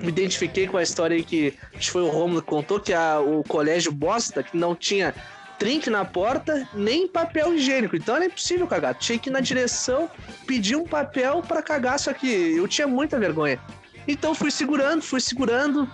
[0.00, 3.20] me identifiquei com a história aí que acho foi o Romulo que contou que a,
[3.20, 5.14] o colégio bosta, que não tinha
[5.58, 7.94] trinque na porta, nem papel higiênico.
[7.94, 8.94] Então era impossível cagar.
[8.94, 10.10] Tinha que ir na direção,
[10.46, 13.60] pedir um papel para cagar, só que eu tinha muita vergonha.
[14.08, 15.88] Então fui segurando, fui segurando,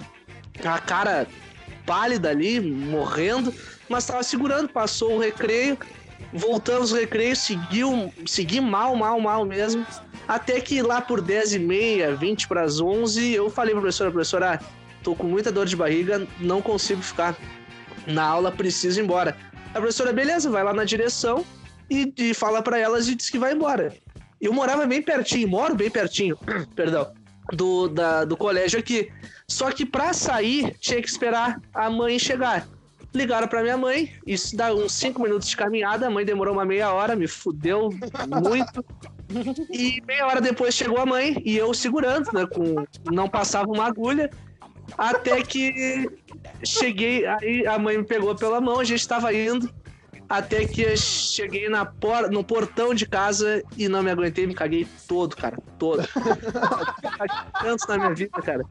[0.64, 1.26] a cara
[1.84, 3.52] pálida ali, morrendo
[3.88, 5.78] mas estava segurando, passou o recreio,
[6.32, 9.86] voltamos o recreio, seguiu, segui mal, mal, mal mesmo.
[10.28, 13.82] Até que lá por 10 e meia, 20 para as 11, eu falei para a
[13.82, 14.60] professora, professora,
[15.02, 17.34] tô com muita dor de barriga, não consigo ficar.
[18.06, 19.34] na aula, preciso ir embora.
[19.70, 21.44] A professora, beleza, vai lá na direção
[21.90, 23.94] e, e fala para elas e diz que vai embora.
[24.40, 26.38] Eu morava bem pertinho, moro bem pertinho,
[26.76, 27.12] perdão,
[27.52, 29.10] do, da, do colégio aqui.
[29.48, 32.68] Só que pra sair, tinha que esperar a mãe chegar.
[33.14, 36.64] Ligaram pra minha mãe, isso dá uns 5 minutos de caminhada, a mãe demorou uma
[36.64, 37.90] meia hora, me fudeu
[38.42, 38.84] muito.
[39.70, 42.46] E meia hora depois chegou a mãe e eu segurando, né?
[42.46, 44.30] Com, não passava uma agulha.
[44.96, 46.08] Até que
[46.64, 49.70] cheguei, aí a mãe me pegou pela mão, a gente estava indo.
[50.28, 54.54] Até que eu cheguei na por, no portão de casa e não me aguentei, me
[54.54, 55.58] caguei todo, cara.
[55.78, 56.06] Todo.
[57.62, 58.62] Tanto na minha vida, cara.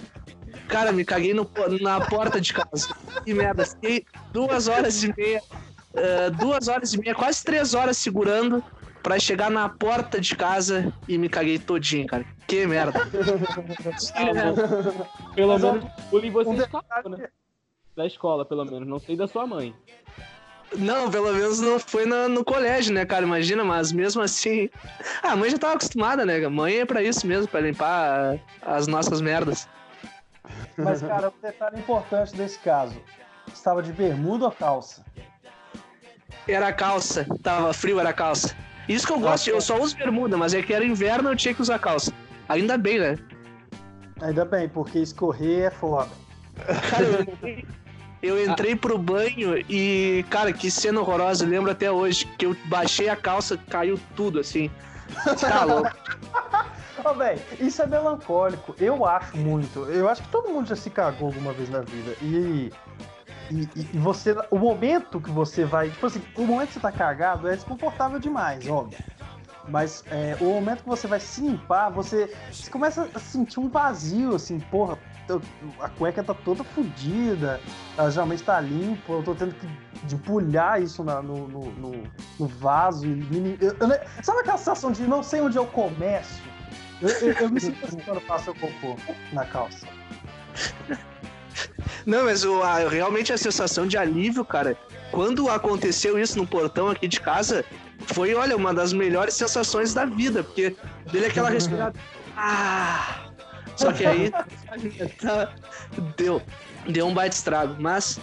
[0.68, 1.50] Cara, me caguei no,
[1.82, 2.94] na porta de casa.
[3.26, 3.66] Que merda.
[3.66, 5.42] Fiquei duas horas e meia.
[5.94, 8.64] Uh, duas horas e meia, quase três horas segurando
[9.02, 12.26] pra chegar na porta de casa e me caguei todinho, cara.
[12.46, 13.00] Que merda.
[14.14, 17.28] Ah, pelo Mas, menos bullying você um escapou, né?
[17.96, 18.88] Da escola, pelo menos.
[18.88, 19.74] Não sei da sua mãe.
[20.78, 23.24] Não, pelo menos não foi na- no colégio, né, cara?
[23.26, 24.70] Imagina, mas mesmo assim.
[25.24, 26.44] Ah, a mãe já tava acostumada, né?
[26.44, 29.68] A mãe é pra isso mesmo, pra limpar as nossas merdas.
[30.78, 32.96] Mas, cara, um detalhe importante desse caso.
[33.52, 35.04] Estava de bermuda ou calça?
[36.48, 38.56] Era calça, tava frio, era calça.
[38.88, 41.54] Isso que eu gosto, eu só uso bermuda, mas é que era inverno eu tinha
[41.54, 42.14] que usar calça.
[42.48, 43.18] Ainda bem, né?
[44.22, 46.10] Ainda bem, porque escorrer é foda.
[46.90, 47.66] Cara, eu entrei,
[48.22, 52.56] eu entrei pro banho e, cara, que cena horrorosa, eu lembro até hoje, que eu
[52.66, 54.72] baixei a calça, caiu tudo, assim.
[55.40, 55.92] Tá louco.
[57.10, 58.76] Ô, velho, isso é melancólico.
[58.80, 59.80] Eu acho muito.
[59.86, 62.16] Eu acho que todo mundo já se cagou alguma vez na vida.
[62.22, 62.72] E.
[63.50, 64.36] E, e- você.
[64.52, 65.90] O momento que você vai.
[65.90, 69.00] Tipo assim, o momento que você tá cagado é desconfortável demais, óbvio.
[69.70, 73.68] Mas é, o momento que você vai se limpar, você, você começa a sentir um
[73.68, 74.98] vazio, assim, porra,
[75.82, 77.60] a cueca tá toda fodida,
[77.98, 79.68] ela geralmente tá limpa, eu tô tendo que
[80.04, 82.04] debulhar isso na- no, no, no-
[82.40, 83.06] no vaso.
[83.08, 86.42] E, eu- eu- sabe aquela sensação de não sei onde eu começo?
[87.02, 88.96] Eu, eu- eu me sinto assim quando faço o cocô
[89.34, 89.86] na calça.
[92.06, 94.78] Não, mas o, a- realmente a sensação de alívio, cara,
[95.12, 97.66] quando aconteceu isso no portão aqui de casa,
[98.08, 100.76] foi, olha, uma das melhores sensações da vida, porque
[101.12, 101.98] dele aquela respirada.
[102.40, 103.30] Ah!
[103.76, 104.32] Só que aí
[105.20, 105.52] tá-
[106.16, 106.40] deu,
[106.88, 108.20] deu um baita estrago, mas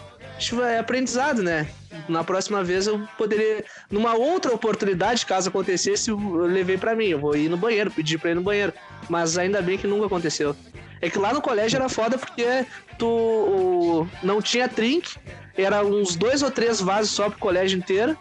[0.63, 1.69] é aprendizado, né?
[2.09, 7.19] Na próxima vez eu poderia, numa outra oportunidade, caso acontecesse, eu levei pra mim, eu
[7.19, 8.73] vou ir no banheiro, pedir pra ir no banheiro,
[9.09, 10.55] mas ainda bem que nunca aconteceu.
[11.01, 12.67] É que lá no colégio era foda porque
[12.99, 15.17] tu o- não tinha trinque,
[15.57, 18.17] era uns dois ou três vasos só pro colégio inteiro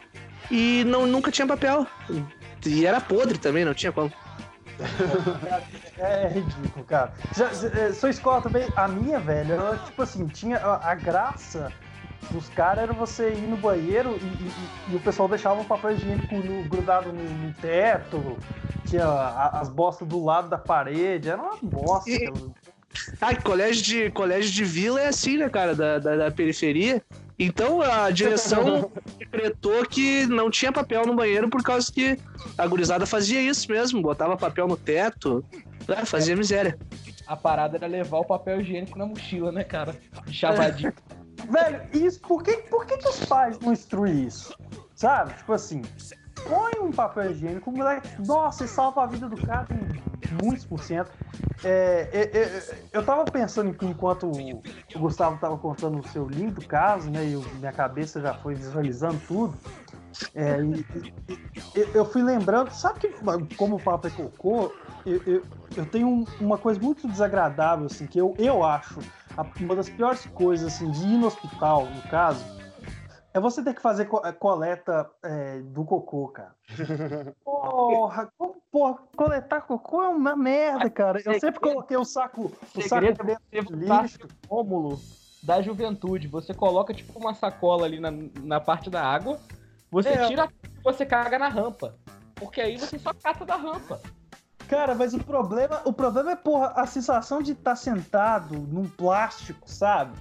[0.51, 1.87] e não, nunca tinha papel.
[2.65, 4.11] E era podre também, não tinha como.
[5.97, 7.13] É, ridículo, cara.
[7.77, 11.71] É, sua escola também, a minha, velho, ela, tipo assim, tinha a, a graça
[12.31, 15.91] dos caras era você ir no banheiro e, e- e- o pessoal deixava o papel
[15.91, 18.37] higiênico no- grudado no, no teto,
[18.85, 22.09] tinha a- as bostas do lado da parede, era uma bosta.
[22.09, 22.31] E-.
[23.19, 27.01] Ah, que colégio de, colégio de vila é assim, né, cara, da, da, da periferia.
[27.39, 32.17] Então a direção decretou que não tinha papel no banheiro por causa que
[32.57, 35.43] a gurizada fazia isso mesmo, botava papel no teto,
[35.87, 36.77] ah, fazia miséria.
[37.25, 39.95] A parada era levar o papel higiênico na mochila, né, cara?
[40.29, 40.93] Chavadinho.
[41.49, 44.55] Velho, isso, por que, por que, que os pais não instruem isso?
[44.95, 45.33] Sabe?
[45.35, 45.81] Tipo assim,
[46.47, 50.81] põe um papel higiênico, o moleque, nossa, salva a vida do cara em muitos por
[50.83, 51.11] cento.
[51.63, 54.61] É, é, é, eu tava pensando que enquanto o
[54.99, 59.19] Gustavo tava contando o seu lindo caso, né, e eu- minha cabeça já foi visualizando
[59.27, 59.57] tudo,
[60.35, 60.85] é, e-
[61.29, 63.07] e- eu fui lembrando, sabe que,
[63.55, 64.71] como o papo é cocô,
[65.05, 65.43] eu, eu,
[65.75, 68.99] eu tenho um- uma coisa muito desagradável, assim, que eu, eu acho
[69.59, 72.43] uma das piores coisas, assim, de ir no hospital, no caso,
[73.33, 76.55] é você ter que fazer co- coleta é, do cocô, cara.
[77.43, 81.19] Porra, como, porra, coletar cocô é uma merda, cara.
[81.25, 83.01] Eu sempre coloquei o saco, o saco
[83.51, 84.17] dentro do tá lixo.
[84.47, 84.99] Rômulo
[85.41, 86.27] da juventude.
[86.27, 89.39] Você coloca tipo uma sacola ali na, na parte da água,
[89.91, 90.27] você É.
[90.27, 91.95] tira e você caga na rampa.
[92.35, 93.99] Porque aí você só cata da rampa.
[94.73, 99.69] Cara, mas o problema, o problema é, porra, a sensação de estar sentado num plástico,
[99.69, 100.13] sabe?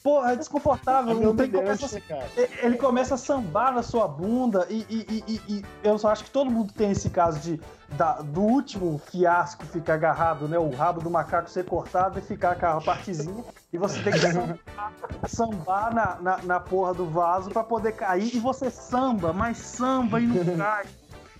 [0.00, 1.10] Porra, é desconfortável.
[1.10, 2.24] É não tem cara?
[2.62, 6.30] Ele começa a sambar na sua bunda e, e- e- e- eu só acho que
[6.30, 7.60] todo mundo tem esse caso de
[7.96, 10.56] da- do último fiasco ficar agarrado, né?
[10.56, 14.20] O rabo do macaco ser cortado e ficar com a partezinha e você tem que
[14.20, 14.58] sambar,
[15.26, 20.20] sambar na, na, na porra do vaso pra poder cair e você samba, mas samba
[20.20, 20.86] e não cai.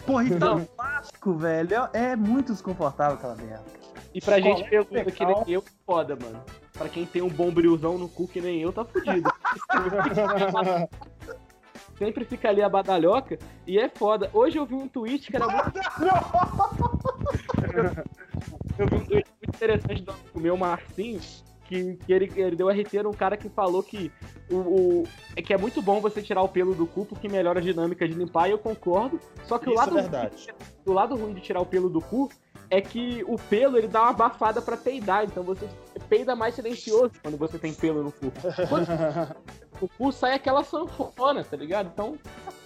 [0.07, 1.75] Porra, e tá plástico, velho.
[1.93, 3.65] É, é muito desconfortável aquela merda.
[4.13, 6.43] E pra Escola gente pergunta que nem eu, foda, mano.
[6.73, 9.31] Pra quem tem um bom brilzão no cu que nem eu, tá fudido.
[11.99, 14.31] Sempre fica ali a badalhoca e é foda.
[14.33, 15.79] Hoje eu vi um tweet que era muito.
[18.79, 21.21] eu vi um tweet muito interessante do meu, Marcinho,
[21.71, 24.11] que, que ele, ele deu RT num cara que falou que
[24.51, 25.05] o, o-
[25.37, 28.07] é que é muito bom você tirar o pelo do cu porque melhora a dinâmica
[28.07, 29.21] de limpar, e eu concordo.
[29.45, 30.49] Só que o Isso é lado, verdade.
[30.85, 32.29] o lado ruim de tirar o pelo do cu
[32.69, 35.69] é que o pelo ele dá uma abafada pra peidar, então você
[36.09, 38.33] peida mais silencioso quando você tem pelo no cu.
[39.81, 41.91] O cu sai aquela sanfona, tá ligado?
[41.95, 42.19] Então,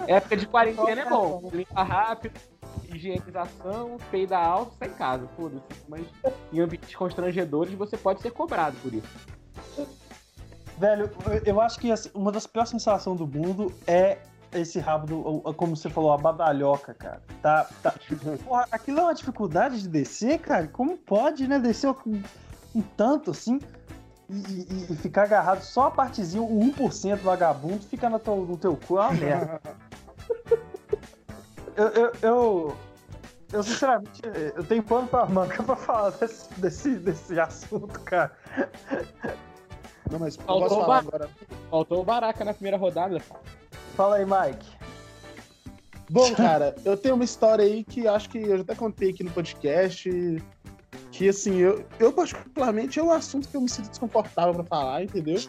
[0.04, 1.48] época de quarentena é bom.
[1.52, 2.40] Limpa rápido,
[2.88, 5.62] higienização, peida alto, sai em casa, foda-se.
[5.88, 6.06] Mas
[6.52, 9.08] em ambientes constrangedores você pode ser cobrado por isso.
[10.78, 11.10] Velho,
[11.44, 14.18] eu- acho que assim, uma das piores sensações do mundo é
[14.52, 17.22] esse rabo, do, como você falou, a badalhoca, cara.
[17.42, 17.94] Tá, tá.
[18.44, 20.66] Porra, aquilo é uma dificuldade de descer, cara?
[20.68, 21.58] Como pode, né?
[21.58, 22.22] Descer um,
[22.74, 23.58] um tanto assim
[24.28, 28.56] e, e- e ficar agarrado só a partezinha, o 1% vagabundo, fica no teu, no
[28.56, 29.60] teu cu, é uma merda.
[31.76, 32.76] eu, eu, eu,
[33.52, 34.22] eu, sinceramente,
[34.56, 38.32] eu tenho pano pra manga pra falar desse, desse, desse assunto, cara.
[40.10, 41.30] Não, mas eu Faltou posso o falar ba- agora.
[41.70, 43.20] Faltou o Baraca na primeira rodada.
[43.96, 44.66] Fala aí, Mike.
[46.10, 49.24] Bom, cara, eu tenho uma história aí que acho que eu já até contei aqui
[49.24, 50.10] no podcast.
[51.10, 55.04] Que assim, eu, eu particularmente é um assunto que eu me sinto desconfortável pra falar,
[55.04, 55.40] entendeu?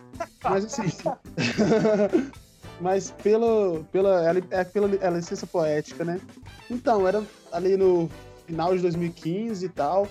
[0.43, 0.83] Mas assim.
[2.79, 6.19] mas pelo, pela, ela- é pela é licença poética, né?
[6.69, 8.09] Então, era ali no
[8.45, 10.07] final de 2015 e tal.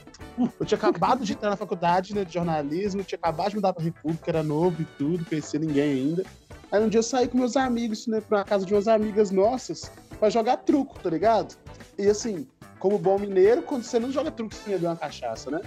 [0.59, 3.85] Eu tinha acabado de entrar na faculdade né, de jornalismo, tinha acabado de mudar pra
[3.85, 6.25] República, era novo e tudo, conhecia ninguém ainda.
[6.73, 9.91] Aí um dia eu saí com meus amigos, né, pra casa de umas amigas nossas,
[10.19, 11.55] pra jogar truco, tá ligado?
[11.97, 12.49] E assim,
[12.81, 15.61] como bom mineiro, quando você não joga truco, você bebe uma cachaça, né?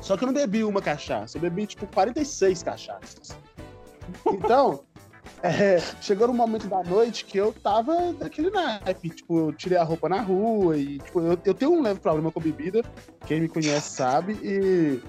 [0.00, 3.36] Só que eu não bebi uma cachaça, eu bebi tipo 46 cachaças.
[4.26, 4.84] Então,
[5.42, 9.10] é, chegou no momento da noite que eu tava daquele naipe.
[9.10, 12.32] Tipo, eu tirei a roupa na rua e, tipo, eu, eu tenho um leve problema
[12.32, 12.82] com bebida,
[13.26, 15.00] quem me conhece sabe, e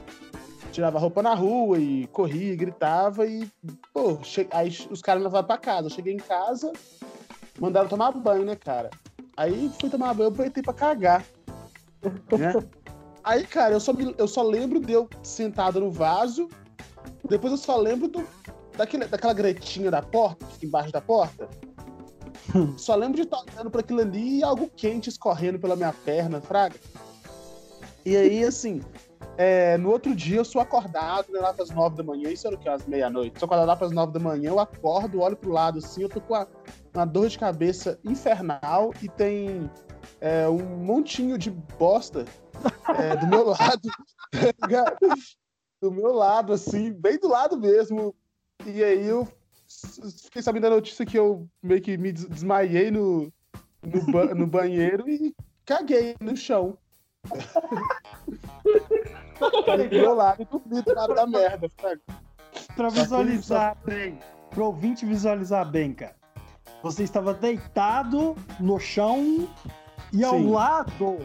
[0.71, 3.47] tirava a roupa na rua e corria, gritava e,
[3.93, 4.47] pô, che...
[4.51, 5.87] aí os caras me levaram pra casa.
[5.87, 6.71] Eu cheguei em casa,
[7.59, 8.89] mandaram tomar banho, né, cara?
[9.37, 11.25] Aí fui tomar banho, eu aproveitei pra cagar.
[12.37, 12.53] Né?
[13.23, 16.47] Aí, cara, eu só, me- eu só lembro de eu sentado no vaso,
[17.27, 18.23] depois eu só lembro do,
[18.75, 21.49] daquele, daquela gretinha da porta, que fica embaixo da porta.
[22.77, 26.39] Só lembro de estar olhando pra aquilo ali e algo quente escorrendo pela minha perna,
[26.41, 26.75] fraga.
[28.05, 28.81] E aí, assim,
[29.37, 32.55] é, no outro dia eu sou acordado, né, lá pras nove da manhã, isso era
[32.55, 32.69] o que?
[32.69, 33.39] Às meia-noite.
[33.39, 36.21] Sou acordado lá pras nove da manhã, eu acordo, olho pro lado assim, eu tô
[36.21, 36.47] com a-
[36.93, 39.69] uma dor de cabeça infernal e tem
[40.21, 42.25] é, um montinho de bosta
[42.97, 43.89] é, do meu lado.
[45.81, 48.15] do meu lado, assim, bem do lado mesmo.
[48.63, 49.27] E aí eu
[50.23, 53.31] fiquei sabendo da notícia que eu meio que me des- desmaiei no,
[53.83, 56.77] no, ba- no banheiro e caguei no chão.
[59.91, 61.67] Meu lado e dormi do lado da merda.
[61.81, 62.01] sabe?
[62.75, 64.19] Pra visualizar bem,
[64.51, 66.15] pro ouvinte visualizar bem, cara.
[66.83, 69.47] Você estava deitado no chão
[70.13, 70.51] e ao Sim.
[70.51, 71.17] lado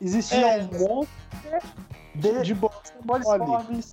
[0.00, 0.62] existia É.
[0.62, 1.10] um monte
[2.14, 3.84] de, De bosta mole.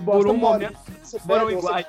[0.00, 0.64] Bosta Por um mole.
[0.64, 1.86] momento Você foram pega, iguais.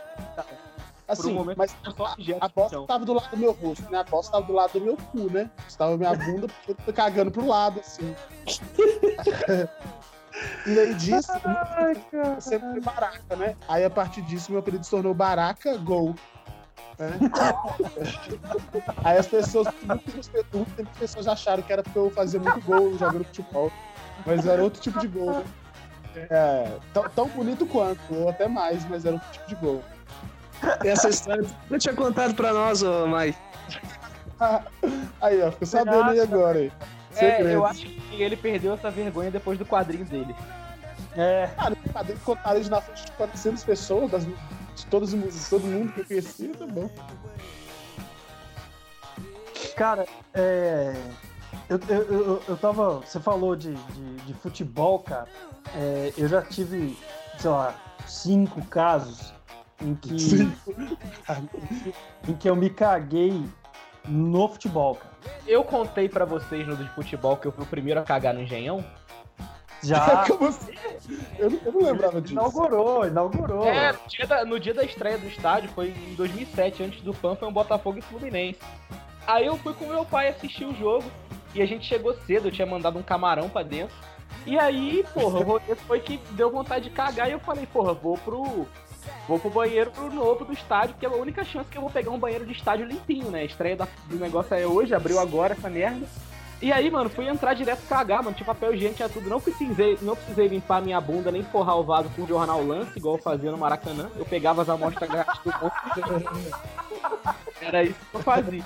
[1.07, 2.85] Assim, um momento mas a no bosta chão.
[2.85, 3.99] tava do lado do meu rosto, né?
[3.99, 5.49] A bosta tava do lado do meu cu, né?
[5.67, 8.15] Estava minha bunda porque eu tô cagando pro lado, assim.
[10.65, 11.31] e aí disso,
[12.13, 13.55] eu sempre fui baraca, né?
[13.67, 16.15] Aí a partir disso, meu apelido se tornou Baraca Gol.
[16.97, 17.11] né?
[19.03, 23.25] aí as pessoas, pessoas, muitas pessoas acharam que era porque eu fazia muito gol jogando
[23.25, 23.69] futebol.
[24.25, 25.43] Mas era outro tipo de gol, né?
[26.15, 29.83] É, tão, tão bonito quanto, ou até mais, mas era outro tipo de gol.
[30.85, 33.37] Essa história você tinha contado pra nós, ô Mike.
[35.21, 36.57] Aí, ó, fica sabendo aí agora.
[36.57, 36.71] Aí.
[37.11, 37.49] É, Segredo.
[37.49, 40.35] eu acho que ele perdeu essa vergonha depois do quadrinho dele.
[41.15, 45.49] É, Cara, o padrinho contaram isso na frente de 400 pessoas, das, de todos, de
[45.49, 46.89] todo mundo que eu conhecia, tá bom.
[49.75, 50.95] cara, é.
[51.71, 52.99] Eu, eu, eu, eu tava.
[52.99, 55.25] Você falou de, de, de futebol, cara.
[55.73, 56.97] É, eu já tive,
[57.39, 57.73] sei lá,
[58.05, 59.33] cinco casos
[59.81, 60.13] em que,
[62.27, 63.41] em que eu me caguei
[64.05, 65.11] no futebol, cara.
[65.47, 68.41] Eu contei pra vocês no de futebol que eu fui o primeiro a cagar no
[68.41, 68.83] engenhão.
[69.81, 70.73] Já Como assim?
[71.39, 72.33] Eu, não- eu não lembrava disso.
[72.33, 73.65] inaugurou, inaugurou.
[73.65, 77.13] É, no dia, da, no dia da estreia do estádio, foi em 2007, antes do
[77.13, 78.59] PAN, foi um Botafogo e Fluminense.
[79.25, 81.09] Aí eu fui com meu pai assistir o jogo
[81.53, 83.95] e a gente chegou cedo, eu tinha mandado um camarão pra dentro.
[84.45, 87.93] E aí, porra, o rolê foi que deu vontade de cagar e eu falei, porra,
[87.93, 88.67] vou pro.
[89.27, 92.11] Vou pro banheiro novo do estádio, que é a única chance que eu vou pegar
[92.11, 93.41] um banheiro de estádio limpinho, né?
[93.41, 96.05] A estreia do negócio é hoje, abriu agora essa merda.
[96.61, 98.35] E aí, mano, fui entrar direto cagar, mano.
[98.35, 99.27] Tinha papel higiênico, tinha tudo.
[99.27, 103.15] Não precisei, não precisei limpar minha bunda, nem forrar o vaso com jornal lance, igual
[103.15, 104.11] eu fazia no Maracanã.
[104.15, 105.73] Eu pegava as amostras grátis do povo.
[107.59, 108.63] Era isso que eu fazia.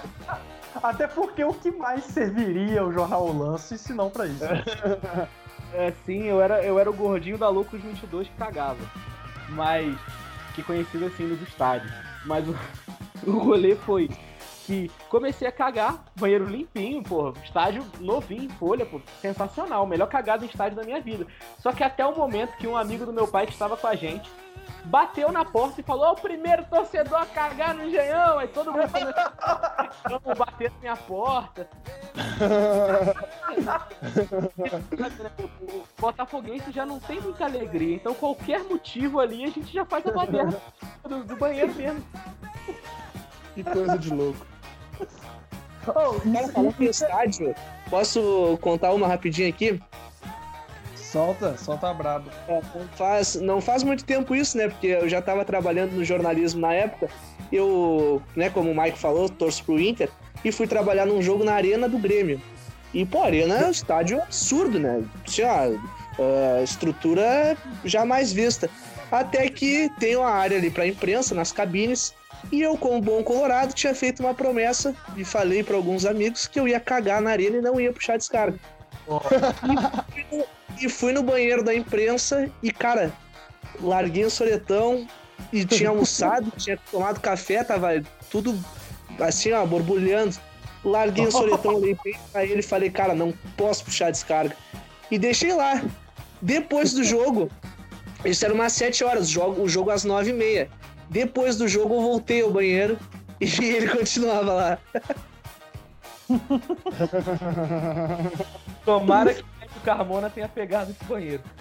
[0.83, 4.43] Até porque o que mais serviria o jornal O Lance se não pra isso?
[5.73, 8.79] É, sim, eu era, eu era o gordinho da Lucros 22 que cagava.
[9.49, 9.97] Mas.
[10.53, 11.91] Que conhecido assim nos estádios.
[12.25, 12.55] Mas o,
[13.27, 14.09] o rolê foi
[14.65, 20.47] que comecei a cagar, banheiro limpinho, pô, estádio novinho, folha, pô, sensacional, melhor cagada em
[20.47, 21.27] estádio da minha vida.
[21.59, 23.95] Só que até o momento que um amigo do meu pai que estava com a
[23.95, 24.29] gente
[24.85, 28.39] bateu na porta e falou: o primeiro torcedor a cagar no engenhão.
[28.39, 31.67] Aí todo mundo começou a bater na minha porta.
[35.61, 40.05] o Botafoguense já não tem muita alegria, então qualquer motivo ali a gente já faz
[40.07, 40.59] a baderna
[41.03, 42.03] do, do banheiro mesmo.
[43.53, 44.54] Que coisa de louco.
[45.87, 47.55] Oh, Cara, falando em estádio,
[47.91, 49.79] posso contar uma rapidinho aqui?
[50.95, 52.29] Solta, solta brabo.
[52.47, 54.67] É, não faz, não faz muito tempo isso, né?
[54.67, 57.07] Porque eu já estava trabalhando no jornalismo na época.
[57.51, 60.09] Eu, né, como o Mike falou, torço pro Inter
[60.43, 62.41] e fui trabalhar num jogo na Arena do Grêmio.
[62.93, 65.03] E, pô, Arena é um estádio absurdo, né?
[65.25, 65.69] Tinha
[66.59, 68.69] a estrutura jamais vista.
[69.11, 72.13] Até que tem uma área ali para imprensa, nas cabines.
[72.51, 76.59] E eu, como bom colorado, tinha feito uma promessa e falei para alguns amigos que
[76.59, 78.59] eu ia cagar na arena e não ia puxar descarga.
[80.79, 83.11] E fui no banheiro da imprensa e, cara,
[83.81, 85.07] larguei o soletão
[85.51, 88.57] e tinha almoçado, tinha tomado café, tava tudo
[89.19, 90.35] assim, ó, borbulhando.
[90.83, 94.55] Larguei o soletão, limpei pra ele e falei, cara, não posso puxar descarga.
[95.09, 95.83] E deixei lá.
[96.41, 97.49] Depois do jogo,
[98.23, 100.69] isso era umas 7 horas, o jogo, o jogo às 9 e meia.
[101.09, 102.97] Depois do jogo eu voltei ao banheiro
[103.39, 104.77] e ele continuava lá.
[108.83, 111.43] Tomara que o Carmona tenha pegado esse banheiro.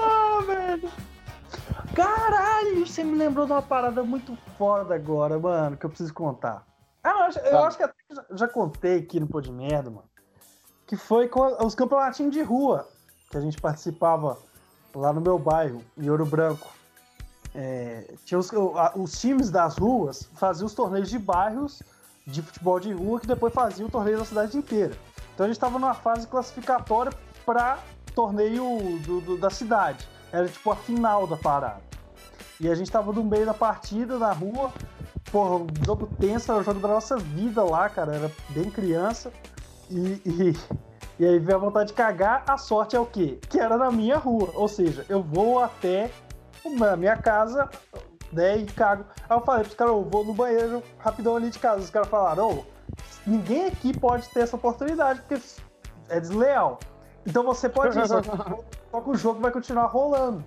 [0.00, 0.90] Ah, velho.
[1.94, 6.64] Caralho, você me lembrou de uma parada muito foda agora, mano, que eu preciso contar.
[7.02, 9.90] Ah, eu acho, eu acho que até já, já contei aqui no Pô de Merda,
[9.90, 10.07] mano.
[10.88, 12.88] Que foi com os campeonatinhos de rua
[13.30, 14.36] que a gente participava
[14.94, 16.66] lá no meu bairro, em Ouro Branco.
[17.54, 18.50] É, tinha os,
[18.96, 21.82] os times das ruas faziam os torneios de bairros
[22.26, 24.96] de futebol de rua que depois faziam o torneio da cidade inteira.
[25.34, 27.12] Então a gente estava numa fase classificatória
[27.44, 27.78] para
[28.14, 30.08] torneio do- do- da cidade.
[30.32, 31.80] Era tipo a final da parada.
[32.60, 34.72] E a gente tava no meio da partida, na rua.
[35.30, 38.16] Porra, um jogo tenso, era o jogo da nossa vida lá, cara.
[38.16, 39.30] Era bem criança.
[39.90, 40.56] E, e,
[41.18, 42.44] e aí veio a vontade de cagar.
[42.46, 43.38] A sorte é o quê?
[43.48, 44.50] Que era na minha rua.
[44.54, 46.10] Ou seja, eu vou até
[46.64, 47.68] a minha casa,
[48.32, 49.04] né, e cago.
[49.28, 51.80] Aí eu falei pros caras, eu vou no banheiro rapidão ali de casa.
[51.80, 52.64] Os caras falaram, ô,
[53.26, 55.42] ninguém aqui pode ter essa oportunidade, porque
[56.08, 56.78] é desleal.
[57.26, 58.28] Então você pode ir, só que,
[58.90, 60.44] só que o jogo vai continuar rolando.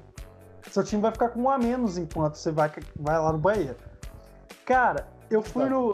[0.69, 3.77] Seu time vai ficar com um a menos enquanto você vai, vai lá no banheiro.
[4.65, 5.93] Cara, eu fui no.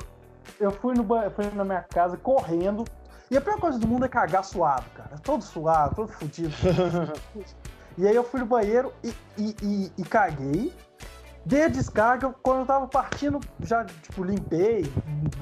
[0.60, 2.86] Eu fui no banheiro, fui na minha casa correndo.
[3.30, 5.18] E a pior coisa do mundo é cagar suado, cara.
[5.22, 6.54] Todo suado, todo fudido.
[7.98, 10.74] e aí eu fui no banheiro e, e, e- e caguei.
[11.46, 14.84] Dei a descarga, quando eu tava partindo, já, tipo, limpei,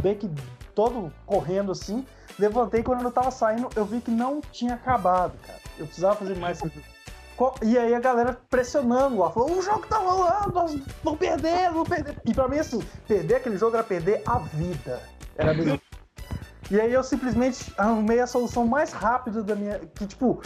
[0.01, 0.29] bem que
[0.75, 2.05] todo correndo assim.
[2.37, 5.59] Levantei, quando eu tava saindo, eu vi que não tinha acabado, cara.
[5.77, 6.59] Eu precisava fazer mais.
[7.63, 11.89] E aí a galera pressionando lá, falou, o jogo tá rolando, nós vamos perder, vamos
[11.89, 12.17] perder.
[12.23, 15.01] E pra mim, assim, perder aquele jogo era perder a vida.
[15.37, 15.79] Era mesmo.
[16.69, 19.79] E aí eu simplesmente arrumei a solução mais rápida da minha.
[19.79, 20.41] Que, tipo,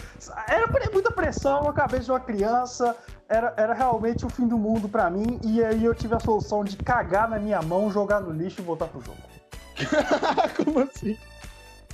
[0.48, 2.94] era muita pressão na cabeça de uma criança,
[3.28, 5.40] era, era realmente o fim do mundo pra mim.
[5.42, 8.64] E aí eu tive a solução de cagar na minha mão, jogar no lixo e
[8.64, 9.18] voltar pro jogo.
[10.62, 11.16] Como assim?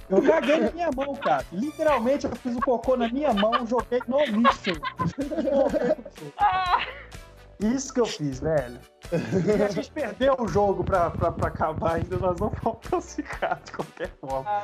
[0.08, 1.44] Eu caguei na minha mão, cara.
[1.52, 4.72] Literalmente, eu fiz o cocô na minha mão, joguei no lixo.
[7.58, 8.78] Isso que eu fiz, velho.
[9.12, 13.60] E a gente perdeu o jogo pra, pra, pra acabar ainda, nós não fomos classificar
[13.64, 14.62] de qualquer forma.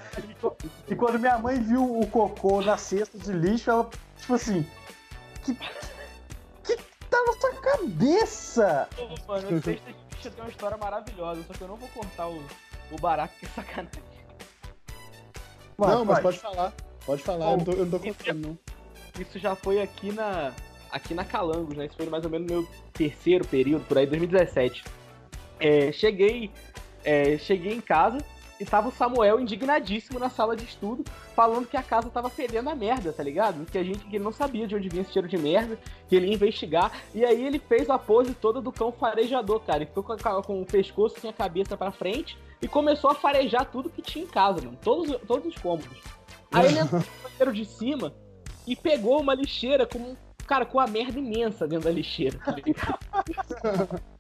[0.88, 4.66] E quando minha mãe viu o cocô na cesta de lixo, ela, tipo assim,
[5.42, 5.54] que,
[6.64, 6.76] que
[7.08, 8.88] tá na sua cabeça?
[8.94, 11.88] Pô, Mano, o Sexta de Bicha tem uma história maravilhosa, só que eu não vou
[11.88, 12.44] cortar o,
[12.90, 14.02] o baraco, que é sacanagem.
[15.78, 16.72] Mano, não, mas pode falar.
[17.06, 18.58] Pode falar, eu não tô, eu não tô contando, não.
[19.18, 20.52] Isso já foi aqui na
[20.92, 21.86] aqui na Calangos, né?
[21.86, 24.84] Isso foi mais ou menos no meu terceiro período, por aí, 2017.
[25.58, 26.50] É, cheguei,
[27.04, 28.18] é, cheguei em casa
[28.58, 32.68] E tava o Samuel indignadíssimo na sala de estudo, falando que a casa tava fedendo
[32.68, 33.64] a merda, tá ligado?
[33.66, 35.78] Que a gente que ele não sabia de onde vinha esse cheiro de merda,
[36.08, 36.92] que ele ia investigar.
[37.14, 39.78] E aí ele fez a pose toda do cão farejador, cara.
[39.78, 43.14] Ele ficou com, a, com o pescoço e a cabeça para frente e começou a
[43.14, 44.78] farejar tudo que tinha em casa, mano.
[44.80, 45.98] Todos, todos os cômodos.
[46.52, 48.14] Aí ele entrou no banheiro de cima
[48.66, 50.16] e pegou uma lixeira com,
[50.52, 52.38] cara, com uma merda imensa dentro da lixeira.
[52.38, 52.54] Tá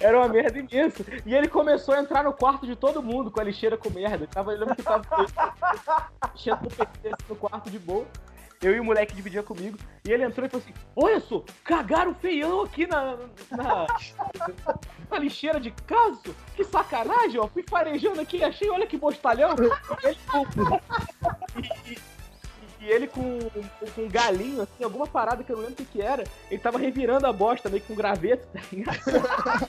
[0.00, 1.04] Era uma merda imensa.
[1.26, 4.28] E ele começou a entrar no quarto de todo mundo com a lixeira com merda.
[4.28, 6.52] Tava, lembro que tava PC
[7.28, 8.06] no quarto de boa.
[8.62, 9.76] Eu e o moleque dividia comigo.
[10.04, 13.16] E ele entrou e falou assim: Olha só, cagaram feião aqui na,
[13.50, 13.86] na,
[15.10, 16.34] na lixeira de caso.
[16.54, 17.48] Que sacanagem, ó.
[17.48, 19.56] Fui farejando aqui, achei, olha que bostalhão.
[20.04, 20.16] Ele,
[21.90, 21.98] e,
[22.82, 23.38] e ele com,
[23.94, 26.78] com um galinho, assim, alguma parada que eu não lembro o que, era, ele tava
[26.78, 29.68] revirando a bosta meio com graveto, tá ligado?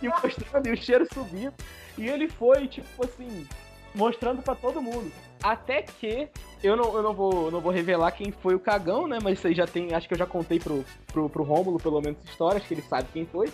[0.00, 1.54] e mostrando, e o cheiro subindo.
[1.98, 3.46] E ele foi, tipo assim,
[3.92, 5.10] mostrando para todo mundo.
[5.42, 6.28] Até que
[6.62, 9.18] eu não, eu não vou não vou revelar quem foi o cagão, né?
[9.22, 9.92] Mas isso aí já tem.
[9.92, 13.08] Acho que eu já contei pro, pro, pro Rômulo, pelo menos, histórias, que ele sabe
[13.12, 13.52] quem foi.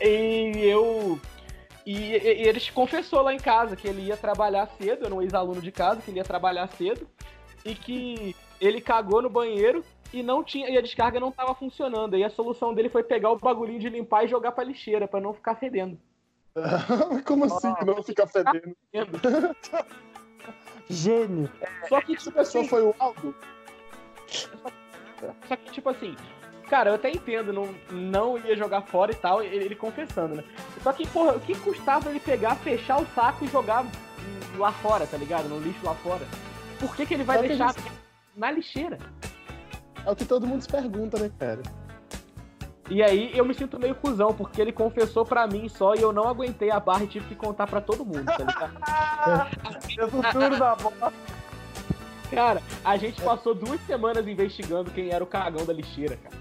[0.00, 1.18] E eu.
[1.86, 5.60] E, e, ele confessou lá em casa que ele ia trabalhar cedo, era um ex-aluno
[5.60, 7.06] de casa, que ele ia trabalhar cedo
[7.64, 12.16] e que ele cagou no banheiro e não tinha e a descarga não estava funcionando.
[12.16, 15.20] E a solução dele foi pegar o bagulhinho de limpar e jogar pra lixeira para
[15.20, 15.98] não ficar fedendo.
[17.24, 18.76] Como assim ah, não ficar fedendo?
[20.88, 21.50] Gênio.
[21.88, 23.34] Só que tipo assim, foi o Aldo.
[25.46, 26.16] Só que tipo assim,
[26.68, 30.44] cara, eu até entendo, não, não ia jogar fora e tal, ele, ele confessando, né?
[30.82, 33.86] Só que, porra, o que custava ele pegar, fechar o saco e jogar
[34.56, 35.48] lá fora, tá ligado?
[35.48, 36.26] No lixo lá fora.
[36.80, 37.92] Por que, que ele vai é deixar gente...
[38.34, 38.98] na lixeira?
[40.04, 41.62] É o que todo mundo se pergunta, né, cara?
[42.88, 46.12] E aí eu me sinto meio cuzão, porque ele confessou pra mim só e eu
[46.12, 50.06] não aguentei a barra e tive que contar pra todo mundo, tá ligado?
[50.08, 51.12] o futuro da bola.
[52.30, 56.36] Cara, a gente passou duas semanas investigando quem era o cagão da lixeira, cara.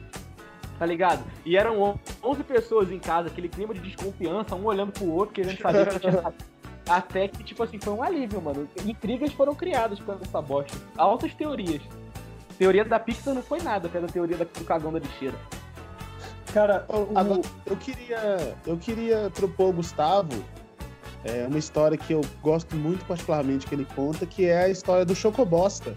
[0.79, 1.23] Tá ligado?
[1.45, 5.59] E eram 11 pessoas em casa, aquele clima de desconfiança, um olhando pro outro, querendo
[5.61, 6.33] saber o que tinha
[6.89, 8.67] até que, tipo assim, foi um alívio, mano.
[8.85, 10.77] Intrigas foram criadas por essa bosta.
[10.97, 11.81] Altas teorias.
[12.57, 15.35] Teoria da Pixar não foi nada, pela teoria do cagão da lixeira.
[16.53, 17.17] Cara, o...
[17.17, 18.57] Agora, eu queria.
[18.65, 20.43] Eu queria propor ao Gustavo
[21.23, 25.05] é, uma história que eu gosto muito particularmente que ele conta, que é a história
[25.05, 25.95] do Chocobosta.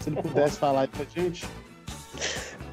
[0.00, 1.46] Se ele pudesse falar aí pra gente.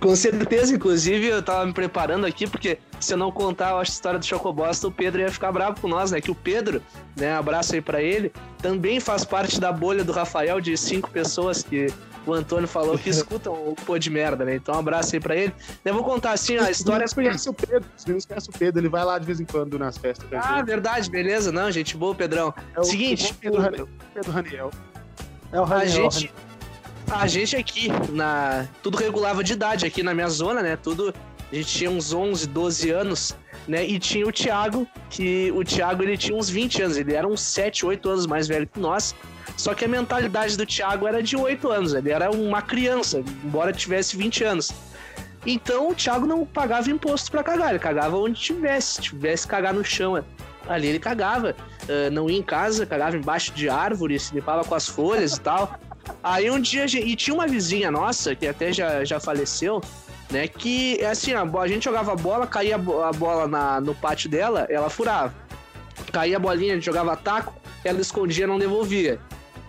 [0.03, 4.19] Com certeza, inclusive, eu tava me preparando aqui, porque se eu não contar a história
[4.19, 6.19] do Chocobosta, o Pedro ia ficar bravo com nós, né?
[6.19, 6.81] Que o Pedro,
[7.15, 8.29] né, abraço aí para ele,
[8.61, 11.87] também faz parte da bolha do Rafael, de cinco pessoas que
[12.27, 14.55] o Antônio falou que escutam o pô de merda, né?
[14.55, 15.53] Então, um abraço aí pra ele.
[15.85, 17.07] Eu vou contar assim, a história.
[17.07, 19.79] Você conhece o Pedro, você conhece o Pedro, ele vai lá de vez em quando
[19.79, 20.27] nas festas.
[20.33, 21.49] Ah, verdade, beleza.
[21.49, 22.53] Não, gente boa, Pedrão.
[22.75, 23.31] É o, Seguinte.
[23.31, 24.69] O Pedro, Pedro Raniel.
[25.53, 26.07] É o Raniel.
[26.07, 26.33] A gente
[27.09, 30.77] a gente aqui, na tudo regulava de idade aqui na minha zona, né?
[30.77, 31.13] Tudo
[31.51, 33.35] a gente tinha uns 11, 12 anos,
[33.67, 33.85] né?
[33.85, 37.41] E tinha o Thiago, que o Thiago ele tinha uns 20 anos, ele era uns
[37.41, 39.13] 7, 8 anos mais velho que nós.
[39.55, 43.71] Só que a mentalidade do Thiago era de 8 anos, ele era uma criança, embora
[43.71, 44.71] tivesse 20 anos.
[45.45, 49.83] Então o Thiago não pagava imposto para cagar, ele cagava onde tivesse, tivesse cagar no
[49.83, 50.23] chão.
[50.67, 54.73] Ali ele cagava, uh, não ia em casa, cagava embaixo de árvore, se limpava com
[54.73, 55.77] as folhas e tal.
[56.23, 59.81] Aí um dia, e tinha uma vizinha nossa, que até já, já faleceu,
[60.29, 60.47] né?
[60.47, 65.33] Que assim, a, gente jogava bola, caía a bola na, no pátio dela, ela furava.
[66.11, 69.19] Caía a bolinha, a gente jogava taco, ela escondia, não devolvia.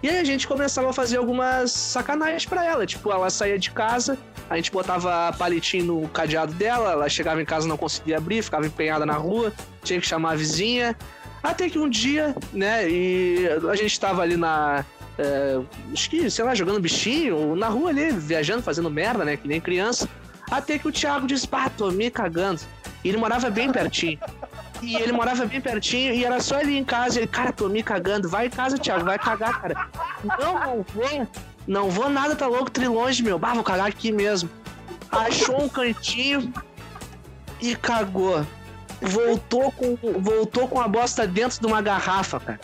[0.03, 2.85] E aí a gente começava a fazer algumas sacanagens para ela.
[2.85, 4.19] Tipo, ela saía de casa,
[4.51, 8.67] a gente botava palitinho no cadeado dela, ela chegava em casa não conseguia abrir, ficava
[8.67, 9.51] empenhada na rua,
[9.83, 10.95] tinha que chamar a vizinha.
[11.43, 14.85] Até que um dia, né, e a gente tava ali na,
[15.19, 15.61] é,
[15.93, 19.37] acho que, sei lá, jogando bichinho, na rua ali, viajando, fazendo merda, né?
[19.37, 20.09] Que nem criança.
[20.51, 22.61] Até que o Thiago disse, pá, tô me cagando.
[23.03, 24.19] E ele morava bem pertinho.
[24.83, 27.19] E ele morava bem pertinho e era só ele em casa.
[27.19, 28.29] Ele, cara, tô me cagando.
[28.29, 29.89] Vai em casa, Thiago, vai cagar, cara.
[30.23, 31.29] Não, não vou.
[31.67, 33.39] Não vou nada, tá louco, trilonge, meu.
[33.39, 34.51] Bah, vou cagar aqui mesmo.
[35.11, 36.53] Achou um cantinho
[37.61, 38.45] e cagou.
[39.01, 42.61] Voltou com, voltou com a bosta dentro de uma garrafa, cara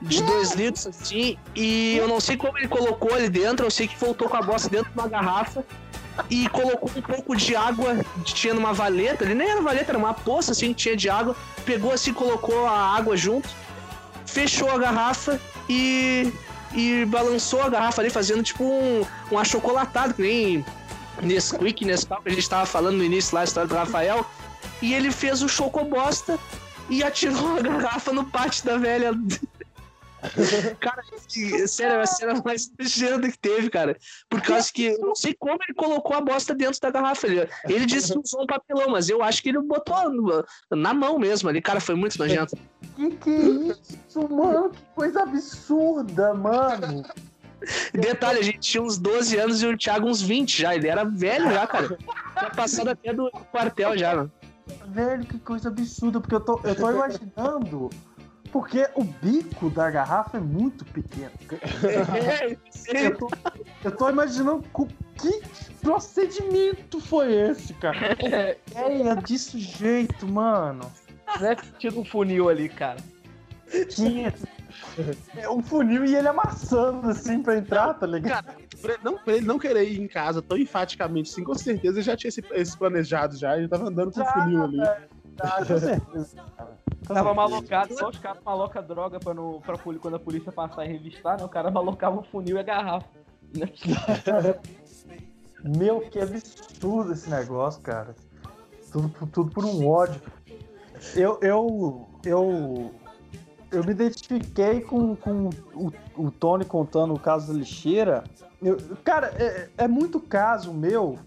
[0.00, 3.88] de dois litros assim, e eu não sei como ele colocou ali dentro, eu sei
[3.88, 5.64] que voltou com a bosta dentro de uma garrafa
[6.30, 10.14] e colocou um pouco de água, tinha numa valeta, ele nem era valeta, era uma
[10.14, 13.48] poça assim que tinha de água, pegou assim, colocou a água junto,
[14.24, 16.32] fechou a garrafa e,
[16.74, 20.64] e balançou a garrafa ali, fazendo tipo um, um achocolatado, que nem
[21.22, 24.26] Nesquik, Nescau, que a gente tava falando no início lá, a história do Rafael,
[24.82, 26.38] e ele fez o chocobosta
[26.88, 29.12] e atirou a garrafa no pátio da velha
[30.80, 33.96] Cara, que- sério, a cena mais nojenta que teve, cara.
[34.28, 37.26] Por causa que eu não sei como ele colocou a bosta dentro da garrafa.
[37.26, 41.18] Ele, ele disse que usou um papelão, mas eu acho que ele botou na mão
[41.18, 41.60] mesmo ali.
[41.60, 42.56] Cara, foi muito nojento.
[42.96, 43.38] Que que é
[44.08, 44.70] isso, mano?
[44.70, 47.04] Que coisa absurda, mano.
[47.92, 50.74] Detalhe, a gente tinha uns 12 anos e o Thiago uns 20 já.
[50.74, 51.96] Ele era velho já, cara.
[52.38, 54.32] Tinha passado até do quartel já, mano.
[54.88, 57.90] Velho, que coisa absurda, porque eu tô, eu tô imaginando.
[58.56, 61.30] Porque o bico da garrafa é muito pequeno.
[62.88, 63.28] É, Eu tô,
[63.84, 64.64] eu tô imaginando
[65.14, 65.42] que
[65.82, 68.16] procedimento foi esse, cara.
[68.18, 70.90] É, desse jeito, mano.
[71.38, 72.98] Deve ter tido um funil ali, cara.
[73.90, 74.32] Tinha
[75.36, 78.46] é, um funil e ele amassando assim pra entrar, tá ligado?
[78.46, 82.02] Cara, não, pra ele não querer ir em casa tão enfaticamente, assim, com certeza ele
[82.02, 84.80] já tinha esse, esse planejado já, ele tava andando com o funil ali.
[85.36, 86.36] Com certeza.
[86.56, 86.76] cara.
[87.06, 90.50] Com Tava malocado, só os caras malocam droga pra, não, pra poli- quando a polícia
[90.50, 91.44] passar e revistar, né?
[91.44, 93.06] O cara malocava o funil e a garrafa.
[93.54, 93.70] Né?
[95.64, 98.14] Meu, que absurdo esse negócio, cara.
[98.92, 100.20] Tudo, por- tudo por um ódio.
[101.14, 102.94] Eu, eu, eu,
[103.70, 108.24] eu me identifiquei com, com o, o Tony contando o caso da lixeira.
[108.62, 111.18] Eu- cara, é, é muito caso meu,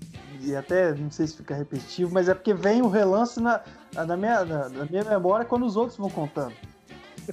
[0.42, 3.62] e até não sei se fica repetitivo, mas é porque vem o relance na,
[3.94, 6.54] na, minha, na, minha memória quando os outros vão contando.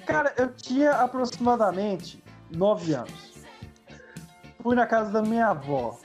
[0.04, 3.34] Cara, eu tinha aproximadamente nove anos.
[4.62, 5.98] Fui na casa da minha avó.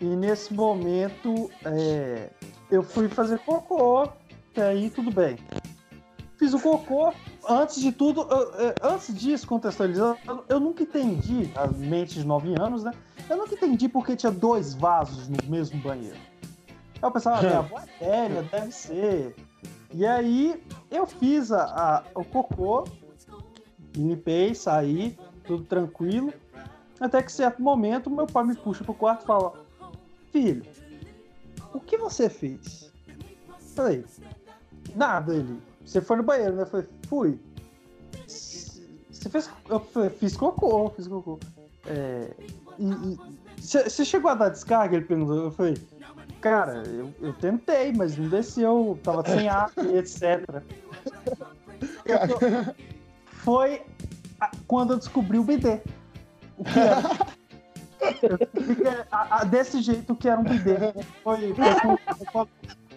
[0.00, 2.28] E nesse momento é,
[2.70, 4.08] eu fui fazer cocô,
[4.56, 5.38] e aí tudo bem.
[6.36, 7.12] Fiz o cocô,
[7.48, 10.18] antes de tudo, eu- é, antes disso, contextualizando,
[10.48, 12.90] eu nunca entendi, a mente de 9 anos, né?
[13.30, 16.18] Eu nunca entendi porque tinha dois vasos no mesmo banheiro.
[17.06, 19.34] Eu pensava, ah, minha avó é velha, deve ser.
[19.92, 22.84] E aí eu fiz a, a- o cocô,
[23.96, 26.32] limpei, saí, tudo tranquilo.
[27.00, 29.52] Até que certo momento meu pai me puxa pro quarto e fala:
[30.32, 30.64] Filho,
[31.72, 32.90] o que você fez?
[33.74, 34.04] Falei,
[34.94, 35.60] nada ele.
[35.84, 36.64] Você foi no banheiro, né?
[36.64, 37.38] Falei, fui.
[38.26, 39.50] Você fez.
[39.68, 41.38] Eu falei, fiz cocô, fiz cocô.
[41.86, 42.30] É,
[42.78, 43.18] e- e-
[43.60, 44.96] você chegou a dar descarga?
[44.96, 45.36] Ele perguntou.
[45.44, 45.74] Eu falei,
[46.44, 50.44] cara, eu, eu tentei, mas não desceu, tava sem ar e etc.
[52.28, 52.74] Tô-
[53.24, 53.82] Foi
[54.38, 55.80] a- quando eu descobri o BD.
[56.58, 57.02] O que era?
[58.22, 60.76] Eu era- a- a- desse jeito que era um bidê.
[61.22, 62.46] Foi, foi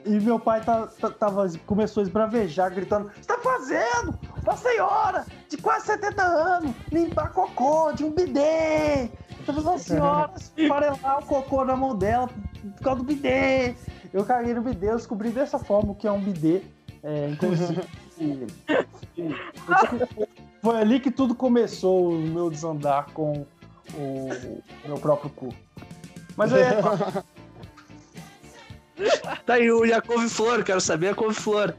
[0.05, 4.19] e meu pai tá, tá- tava, começou a esbravejar, gritando: Você tá fazendo?
[4.43, 9.09] Uma senhora de quase 70 anos limpar cocô de um bidê!
[9.47, 13.73] Tá fazendo uma senhora esfarelar o cocô na mão dela por causa do bidê!
[14.13, 16.63] Eu caguei no bidê, eu descobri dessa forma o que é um bidê.
[17.01, 17.81] É, inclusive.
[20.61, 23.45] foi ali que tudo começou, o meu desandar com
[23.93, 25.47] o meu próprio cu.
[26.35, 26.81] Mas é,
[29.45, 31.73] Tá aí o e a couve-flor, quero saber a couve-flor.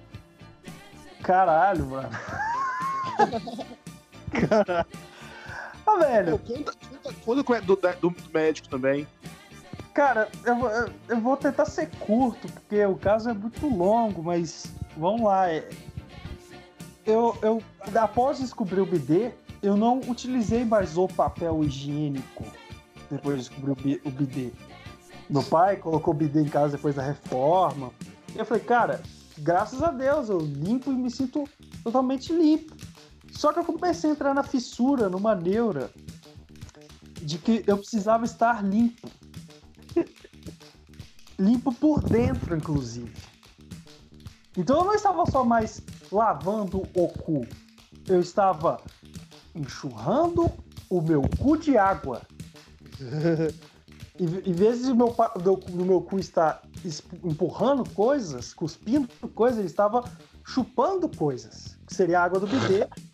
[1.23, 2.09] caralho, mano.
[4.49, 4.87] Caralho.
[5.91, 6.73] Ah, velho, Pô, conta,
[7.03, 9.07] conta, conta com- do, do, do médico também.
[9.95, 10.71] cara, eu, vou-
[11.09, 14.67] eu, vou tentar ser curto, porque o caso é muito longo, mas
[14.97, 15.51] vamos lá.
[15.51, 15.69] é-
[17.07, 17.63] Eu, eu,
[17.99, 19.31] após descobrir o BD,
[19.63, 22.45] eu não utilizei mais o papel higiênico
[23.11, 24.53] depois de descobrir o BD.
[25.31, 27.91] Meu pai colocou o BD em casa depois da reforma.
[28.35, 29.01] E eu falei, cara,
[29.39, 31.49] graças a Deus, eu limpo e me sinto
[31.83, 32.77] totalmente limpo.
[33.33, 35.91] Só que eu comecei a entrar na fissura, numa neura,
[37.23, 39.09] de que eu precisava estar limpo.
[41.39, 43.13] limpo por dentro, inclusive.
[44.57, 47.47] Então eu não estava só mais lavando o cu.
[48.09, 48.81] Eu estava
[49.55, 50.51] enxurrando
[50.91, 52.23] o meu cu de água.
[54.21, 59.61] Em em vez de meu, do, do meu cu estar es- empurrando coisas, cuspindo coisas,
[59.61, 60.03] ele estava
[60.45, 61.77] chupando coisas.
[61.87, 62.89] Que seria a água do bidê.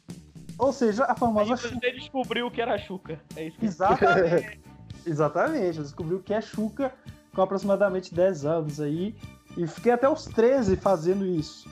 [0.59, 1.81] Ou seja, a Aí famosa chuca.
[1.81, 3.21] você descobriu que era chuca.
[3.37, 4.61] É isso que Exatamente.
[5.07, 5.79] Exatamente.
[5.79, 6.93] Eu descobri o que é Chuca
[7.35, 9.15] com aproximadamente 10 anos aí.
[9.57, 11.69] E fiquei até os 13 fazendo isso.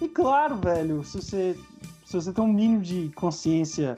[0.00, 1.58] E claro, velho, se você,
[2.06, 3.96] se você tem um mínimo de consciência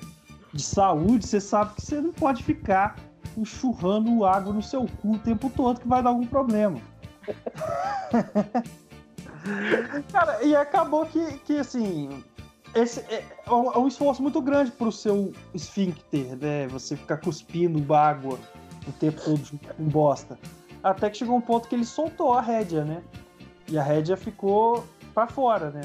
[0.53, 2.97] de saúde, você sabe que você não pode ficar
[3.37, 6.79] enxurrando água no seu cu o tempo todo, que vai dar algum problema.
[10.13, 12.23] Cara, e acabou que, que assim,
[12.75, 16.67] esse é, é um é um esforço muito grande pro seu esfíncter, né?
[16.69, 18.39] Você ficar cuspindo água
[18.87, 20.39] o tempo todo com bosta.
[20.83, 23.03] Até que chegou um ponto que ele soltou a rédea, né?
[23.69, 25.83] E a rédea ficou pra fora, né?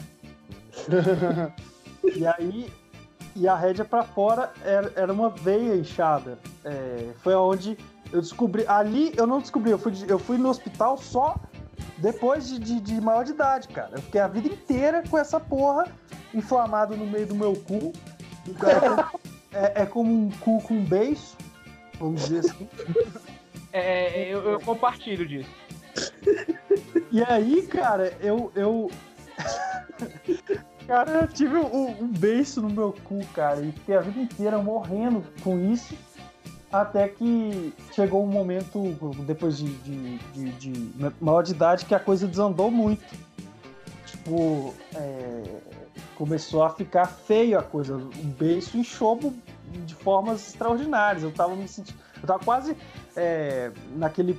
[2.15, 2.71] E aí,
[3.35, 6.39] e a rédea pra fora era, era uma veia inchada.
[6.63, 7.77] É, foi onde
[8.11, 8.65] eu descobri.
[8.67, 11.35] Ali eu não descobri, eu fui, eu fui no hospital só
[11.97, 13.91] depois de, de, de maior de idade, cara.
[13.93, 15.85] Eu fiquei a vida inteira com essa porra
[16.33, 17.93] inflamado no meio do meu cu.
[19.51, 21.35] É, é, é como um cu com um beijo,
[21.99, 22.69] vamos dizer assim.
[23.73, 25.49] É, eu, eu compartilho disso.
[27.11, 28.51] E aí, cara, eu.
[28.55, 28.91] eu...
[30.87, 34.57] cara, eu tive um, um beijo no meu cu, cara, e fiquei a vida inteira
[34.59, 35.95] morrendo com isso.
[36.71, 38.95] Até que chegou um momento,
[39.25, 43.03] depois de, de, de, de maior de idade, que a coisa desandou muito.
[44.05, 45.43] Tipo, é,
[46.15, 47.95] começou a ficar feio a coisa.
[47.95, 49.33] O beijo inchou
[49.85, 51.23] de formas extraordinárias.
[51.23, 51.99] Eu tava me sentindo.
[52.21, 52.75] Eu tava quase
[53.15, 54.33] é, naquele.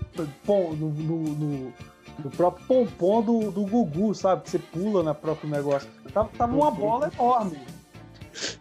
[0.45, 1.73] Pom, no, no, no,
[2.19, 4.43] no, próprio pompom do, do Gugu, sabe?
[4.43, 5.89] Que você pula no próprio negócio.
[6.05, 7.59] Eu tava, tava uma bola enorme.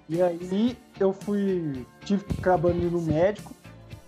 [0.09, 1.85] E aí eu fui.
[2.05, 3.53] Tive que acabar indo no médico.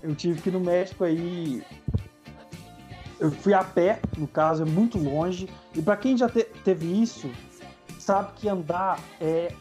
[0.02, 1.64] Eu tive que ir no médico aí.
[3.20, 5.50] Eu fui a pé, no caso, é muito longe.
[5.76, 7.30] E para quem já te, teve isso,
[8.00, 9.52] sabe que andar é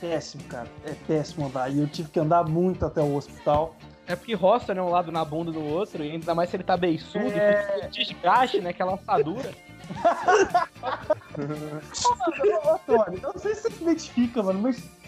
[0.00, 0.68] péssimo, cara.
[0.84, 1.68] É péssimo andar.
[1.68, 3.74] E eu tive que andar muito até o hospital.
[4.06, 4.80] É porque roça, né?
[4.80, 7.88] Um lado na bunda do outro, e ainda mais se ele tá beiçudo, é...
[7.90, 8.70] desgaste, né?
[8.70, 9.50] Aquela assadura.
[12.64, 15.01] Ô, Tony, eu não sei se você se identifica, mano, mas.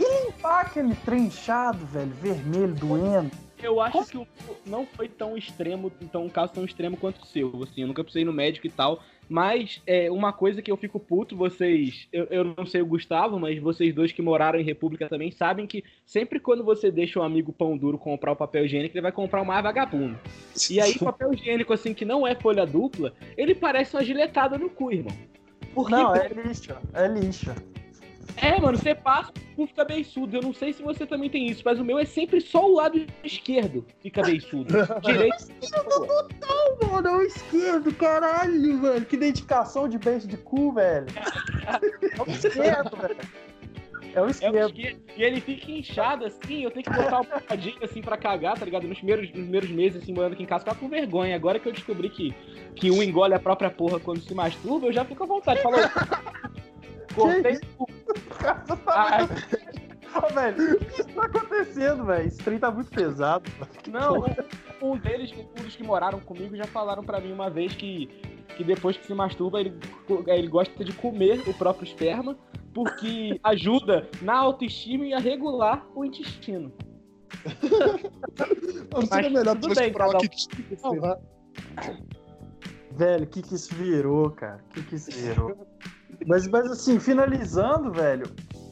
[0.00, 3.30] E limpar aquele trem inchado, velho, vermelho, doendo?
[3.62, 4.26] Eu acho que o
[4.64, 8.02] não foi tão extremo, então um caso tão extremo quanto o seu, assim, eu nunca
[8.02, 12.08] precisei ir no médico e tal, mas é uma coisa que eu fico puto, vocês,
[12.10, 15.66] eu, eu não sei o Gustavo, mas vocês dois que moraram em República também sabem
[15.66, 19.12] que sempre quando você deixa um amigo pão duro comprar o papel higiênico, ele vai
[19.12, 20.18] comprar o mais vagabundo.
[20.70, 24.70] E aí papel higiênico assim que não é folha dupla, ele parece uma giletada no
[24.70, 25.14] cu, irmão.
[25.74, 27.54] Porque não, é lixo, é lixo.
[28.36, 30.36] É, mano, você passa, o cu fica beiçudo.
[30.36, 32.74] Eu não sei se você também tem isso, mas o meu é sempre só o
[32.74, 34.74] lado esquerdo fica beiçudo.
[35.02, 35.48] Direito.
[35.84, 39.04] Total, mano, é o esquerdo, caralho, velho.
[39.04, 41.06] Que identificação de beijo de cu, velho.
[42.18, 43.16] É o esquerdo, velho.
[44.14, 44.56] É o esquerdo.
[44.56, 45.00] É o esquerdo.
[45.16, 48.64] E ele fica inchado assim, eu tenho que botar uma bocadinho assim pra cagar, tá
[48.64, 48.86] ligado?
[48.88, 51.36] Nos primeiros, nos primeiros meses, assim, morando aqui em casa, ficava com vergonha.
[51.36, 52.34] Agora que eu descobri que,
[52.74, 55.62] que um engole a própria porra quando se masturba, eu já fico à vontade.
[55.62, 55.80] Falou.
[57.14, 57.86] Cortei o.
[58.86, 59.28] Ai.
[60.12, 62.26] Oh, velho, o que tá acontecendo, velho?
[62.26, 63.48] Esse trem tá muito pesado.
[63.88, 64.24] Não,
[64.82, 68.06] um, um deles, um dos que moraram comigo, já falaram para mim uma vez que,
[68.56, 69.78] que depois que se masturba, ele,
[70.26, 72.36] ele gosta de comer o próprio esperma,
[72.74, 76.72] porque ajuda na autoestima e a regular o intestino.
[78.92, 81.30] Não seria melhor tudo bem, cada um...
[82.96, 84.60] Velho, o que que isso virou, cara?
[84.70, 85.56] O que que isso virou?
[86.26, 88.26] Mas, mas assim, finalizando, velho,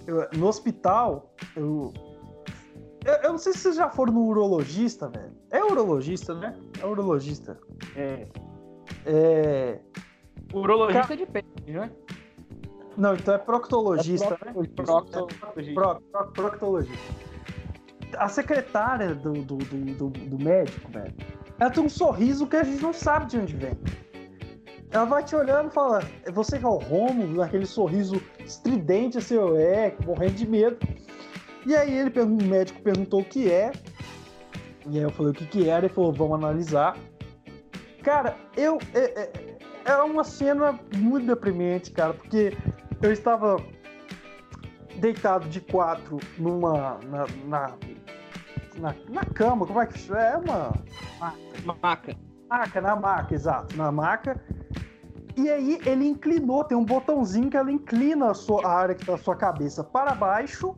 [0.07, 1.93] eu, no hospital, eu,
[3.05, 3.31] eu, eu.
[3.31, 5.33] não sei se vocês já foram no urologista, velho.
[5.51, 6.59] É urologista, né?
[6.81, 7.59] É urologista.
[7.97, 8.27] É.
[9.07, 9.81] É.
[10.53, 11.15] Urologista Ca...
[11.15, 11.91] de peixe, né?
[12.97, 14.67] Não, então é proctologista, é né?
[14.75, 15.75] Proctologista.
[15.75, 17.29] Pro, pro, proctologista.
[18.17, 21.15] A secretária do, do, do, do, do médico, velho,
[21.59, 23.79] ela tem um sorriso que a gente não sabe de onde vem.
[24.91, 29.19] Ela vai te olhando e fala: é você que é o Romulo, aquele sorriso estridente,
[29.19, 30.79] assim, é, morrendo de medo.
[31.67, 33.73] E aí ele, o médico perguntou o que é.
[34.87, 36.97] E aí eu falei o que que era, ele falou, vamos analisar.
[38.03, 38.79] Cara, eu.
[38.95, 42.57] É, é, é uma cena muito deprimente, cara, porque
[43.03, 43.57] eu estava
[44.97, 46.99] deitado de quatro numa.
[47.05, 47.77] na, na,
[48.79, 50.37] na, na cama, como é que é?
[50.37, 50.73] uma.
[51.83, 52.17] Maca.
[52.49, 54.41] Maca, na maca, exato, na maca.
[55.39, 59.07] E aí ele inclinou, tem um botãozinho que ela inclina a, sua, a área que
[59.07, 60.75] tá a sua cabeça para baixo,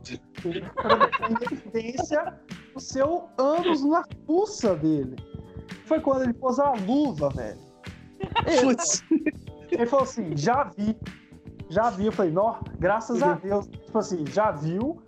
[0.75, 1.09] para
[1.51, 2.39] evidência
[2.75, 5.15] o seu ânus na fuça dele.
[5.85, 7.59] Foi quando ele pôs a luva, velho.
[8.45, 8.77] Ele,
[9.71, 10.95] ele falou assim: já vi.
[11.67, 12.05] Já vi.
[12.05, 13.65] Eu falei, nó, graças a Deus.
[13.65, 15.01] Tipo assim, já viu.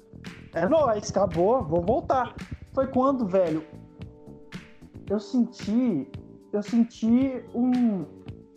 [0.56, 2.36] É nóis, acabou, vou voltar.
[2.74, 3.64] Foi quando, velho,
[5.08, 6.10] eu senti.
[6.52, 8.06] Eu senti um,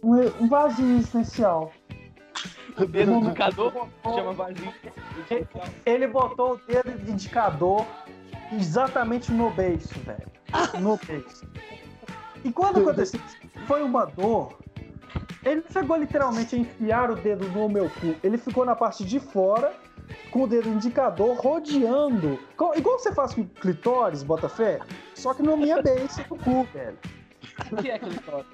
[0.02, 1.72] um, um vazio existencial.
[2.78, 4.72] O dedo indicador chama vazio
[5.16, 5.64] existencial.
[5.84, 7.86] Ele botou o dedo indicador
[8.52, 10.30] exatamente no beiço, velho.
[10.80, 11.46] No beiço.
[12.44, 13.20] E quando aconteceu
[13.66, 14.56] foi uma dor.
[15.44, 18.14] Ele chegou literalmente a enfiar o dedo no meu cu.
[18.22, 19.72] Ele ficou na parte de fora,
[20.30, 22.38] com o dedo indicador rodeando.
[22.76, 24.80] Igual você faz com clitóris, bota fé.
[25.14, 26.98] Só que na minha beiça do cu, velho.
[27.72, 28.46] O que é clitóris?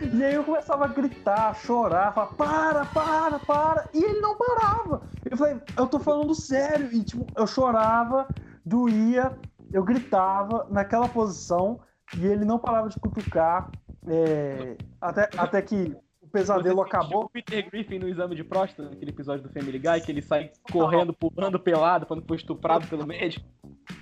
[0.00, 3.88] E aí eu começava a gritar, chorar, falar, para, para, para.
[3.92, 5.02] E ele não parava.
[5.28, 6.88] Eu falei, eu tô falando sério.
[6.92, 8.28] E tipo, eu chorava,
[8.64, 9.36] doía,
[9.72, 11.80] eu gritava naquela posição
[12.16, 13.70] e ele não parava de cutucar.
[14.06, 17.24] é, até, até que o pesadelo Você acabou.
[17.24, 20.52] O Peter Griffin no exame de próstata, naquele episódio do Family Guy, que ele sai
[20.70, 23.44] correndo, pulando pelado quando foi estuprado pelo médico.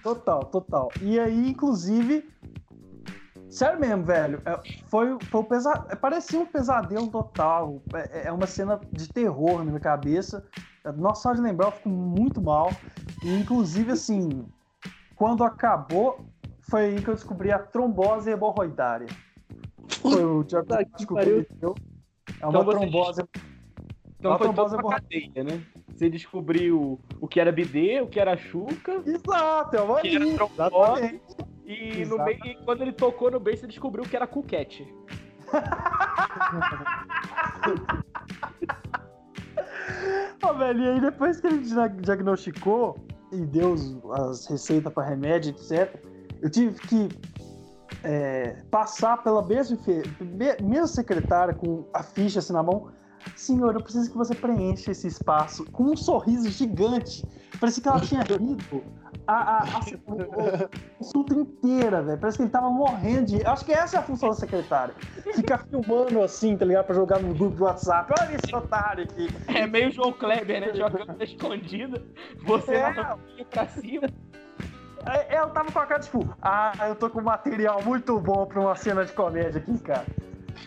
[0.02, 0.90] Total, total.
[1.00, 2.28] E aí, inclusive.
[3.56, 4.42] Sério mesmo, velho.
[4.44, 5.96] é, Foi, foi um pesadelo.
[5.98, 7.80] Parecia um pesadelo total.
[7.94, 10.44] É, é uma cena de terror na minha cabeça.
[10.94, 12.70] Nossa, só de lembrar, eu fico muito mal.
[13.24, 14.44] E, inclusive, assim,
[15.14, 16.26] quando acabou,
[16.68, 19.08] foi aí que eu descobri a trombose hemorroidária.
[20.02, 21.46] Foi o Thiago Puta que descobriu.
[22.38, 23.22] É uma Então trombose.
[24.18, 25.62] Então Uma foi trombose toda uma cadeia, né?
[25.94, 31.06] Você descobriu o que era bidê, o que era chuca, Exato, é uma linha, trombose,
[31.06, 31.55] exatamente.
[31.66, 34.86] E, no meio, e quando ele tocou no beijo, você descobriu que era cuquete.
[40.42, 43.74] Ó, velho, e aí depois que ele dia- diagnosticou e deu
[44.12, 45.94] as receitas para remédio, etc.,
[46.40, 47.08] eu tive que
[48.04, 49.76] é, passar pela mesma,
[50.62, 52.90] mesma secretária com a ficha assim na mão.
[53.34, 57.24] Senhor, eu preciso que você preencha esse espaço com um sorriso gigante.
[57.60, 58.84] Parecia que ela tinha rido
[59.26, 60.68] a, a, a, a
[60.98, 62.18] consulta inteira, velho.
[62.18, 63.46] Parece que ele tava morrendo de.
[63.46, 64.94] Acho que essa é a função da secretária.
[65.34, 66.86] Ficar filmando assim, tá ligado?
[66.86, 68.12] Pra jogar no grupo do WhatsApp.
[68.20, 69.28] Olha esse otário aqui.
[69.48, 70.74] É meio João Kleber, né?
[70.74, 72.02] Jogando escondida,
[72.44, 72.92] você É.
[72.92, 74.08] na mãozinha pra cima.
[75.06, 78.60] É, Eu tava com a cara, tipo, ah, eu tô com material muito bom pra
[78.60, 80.06] uma cena de comédia aqui, cara.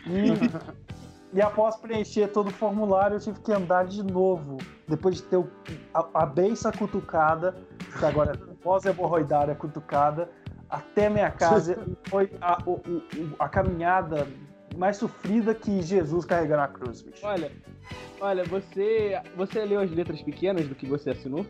[0.07, 0.32] E,
[1.34, 4.57] e após preencher todo o formulário, eu tive que andar de novo.
[4.88, 5.49] Depois de ter o-
[5.93, 7.55] a, a beiça cutucada,
[7.99, 10.30] que agora é pós-hemorroidária cutucada,
[10.69, 11.77] até minha casa.
[12.09, 13.03] Foi a, o- o-
[13.38, 14.27] a caminhada
[14.75, 17.25] mais sofrida que Jesus carregando a cruz, bicho.
[17.25, 17.51] Olha,
[18.21, 21.45] olha, você, você leu as letras pequenas do que você assinou?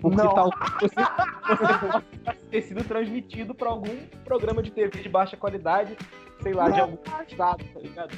[0.00, 0.34] Porque Não.
[0.34, 0.50] tal
[0.80, 2.04] você, você possa
[2.50, 5.96] ter sido transmitido para algum programa de TV de baixa qualidade,
[6.42, 8.14] sei lá, de algum estado, tá ligado?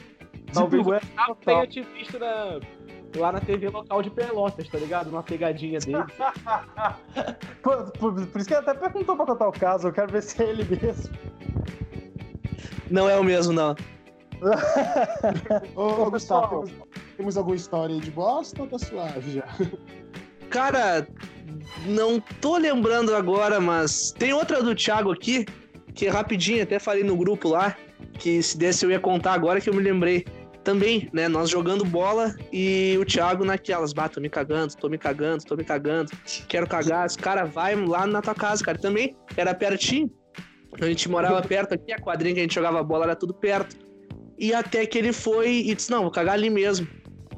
[0.60, 1.06] Talvez Web
[1.44, 2.60] tenha te visto na,
[3.16, 5.10] lá na TV local de Pelotas, tá ligado?
[5.10, 5.98] Numa pegadinha dele.
[7.62, 10.22] por, por- por isso que ele até perguntou pra contar o caso, eu quero ver
[10.22, 11.14] se é ele mesmo.
[12.90, 13.74] Não é o mesmo, não.
[15.74, 16.64] Ô, ô, Gustavo, pessoal.
[16.64, 16.72] temos,
[17.16, 19.46] temos alguma história aí de bosta ou tá suave já?
[20.50, 21.06] Cara,
[21.86, 25.44] não tô lembrando agora, mas tem outra do Thiago aqui,
[25.94, 27.74] que é rapidinho, até falei no grupo lá,
[28.18, 30.24] que se desse eu ia contar agora que eu me lembrei.
[30.66, 34.98] Também, né, nós jogando bola e o Thiago naquelas, bah, tô me cagando, tô me
[34.98, 36.10] cagando, tô me cagando,
[36.48, 40.10] quero cagar, esse cara vai lá na tua casa, cara, também era pertinho,
[40.80, 43.76] a gente morava perto aqui, a quadrinha que a gente jogava bola era tudo perto,
[44.36, 46.88] e até que ele foi e disse, não, vou cagar ali mesmo.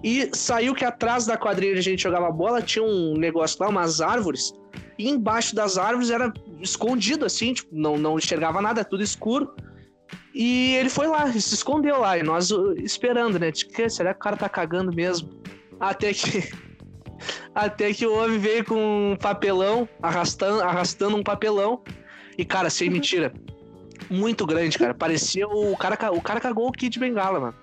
[0.03, 3.69] E saiu que atrás da quadrilha onde a gente jogava bola tinha um negócio lá,
[3.69, 4.55] umas árvores.
[4.99, 9.55] E embaixo das árvores era escondido, assim, tipo, não, não enxergava nada, tudo escuro.
[10.35, 12.19] E ele foi lá, se escondeu lá.
[12.19, 13.51] E nós uh, esperando, né?
[13.51, 15.31] Tipo, será que o cara tá cagando mesmo?
[15.81, 16.49] Até que.
[17.55, 21.83] Até que o homem veio com um papelão, arrastando, arrastando um papelão.
[22.37, 23.33] E, cara, sem mentira.
[24.09, 24.95] Muito grande, cara.
[24.95, 27.55] Parecia o cara, ca- o cara cagou o Kid Bengala, mano.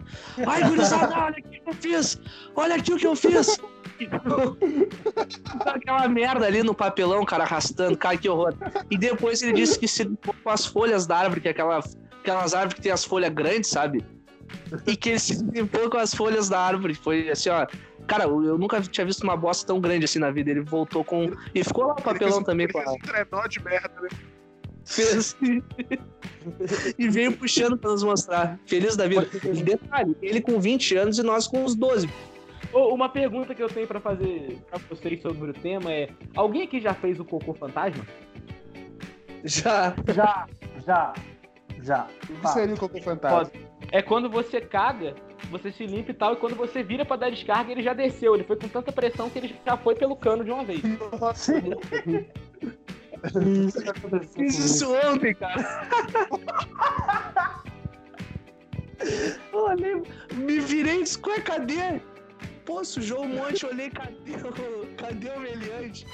[0.46, 2.20] Ai, gurizada, olha aqui o que eu fiz!
[2.54, 3.58] Olha aqui o que eu fiz!
[5.66, 8.54] Aquela merda ali no papelão, cara, arrastando, cara, que horror.
[8.90, 10.06] E depois ele disse que se
[10.44, 11.80] com as folhas da árvore, que é aquela,
[12.32, 14.04] aquelas árvores que tem as folhas grandes, sabe?
[14.88, 16.96] E que ele se limpou com as folhas da árvore.
[16.96, 17.68] Foi assim, ó.
[18.08, 20.52] Cara, eu nunca tinha visto uma bosta tão grande assim na vida.
[20.52, 21.32] Ele voltou com.
[21.54, 22.92] E ficou lá o papelão também com a.
[22.92, 24.10] um trenó de merda, né?
[24.86, 25.36] Fez.
[27.00, 28.60] e veio puxando pra nos mostrar.
[28.68, 29.28] Feliz da vida.
[29.44, 32.08] E detalhe, ele com 20 anos e nós com uns 12.
[32.72, 36.64] Ô, Uma pergunta que eu tenho pra fazer pra vocês sobre o tema é: alguém
[36.64, 38.06] aqui já fez o cocô fantasma?
[39.44, 39.96] Já.
[40.14, 40.48] Já,
[40.86, 41.14] já,
[41.86, 42.08] já.
[42.30, 43.52] O que seria o Cocô Fantasma?
[43.92, 45.16] É quando você caga,
[45.50, 48.34] você se limpa e tal, e quando você vira pra dar descarga, ele já desceu.
[48.36, 50.82] Ele foi com tanta pressão que ele já foi pelo cano de uma vez.
[51.36, 51.62] Sim.
[53.68, 55.88] Isso que aconteceu Fiz isso ontem, cara.
[59.52, 60.02] Olhei,
[60.34, 62.02] me virei e disse, "Ué, cadê?
[62.66, 66.06] Pô, sujou um monte, olhei, cadê o, cadê o meliante?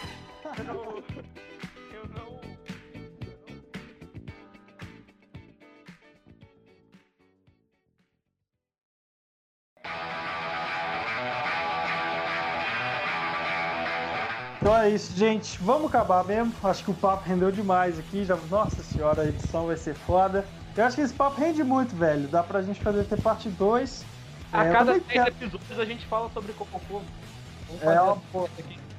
[14.59, 15.57] Então é isso, gente.
[15.61, 16.53] Vamos acabar mesmo.
[16.63, 18.23] Acho que o papo rendeu demais aqui.
[18.23, 18.36] Já...
[18.49, 20.45] Nossa senhora, a edição vai ser foda.
[20.77, 22.27] Eu acho que esse papo rende muito, velho.
[22.27, 24.05] Dá pra gente fazer ter parte 2.
[24.53, 26.53] A É, eu cada também 10 quero- episódios a gente fala sobre.
[26.53, 28.47] Vamos É, ó, pô.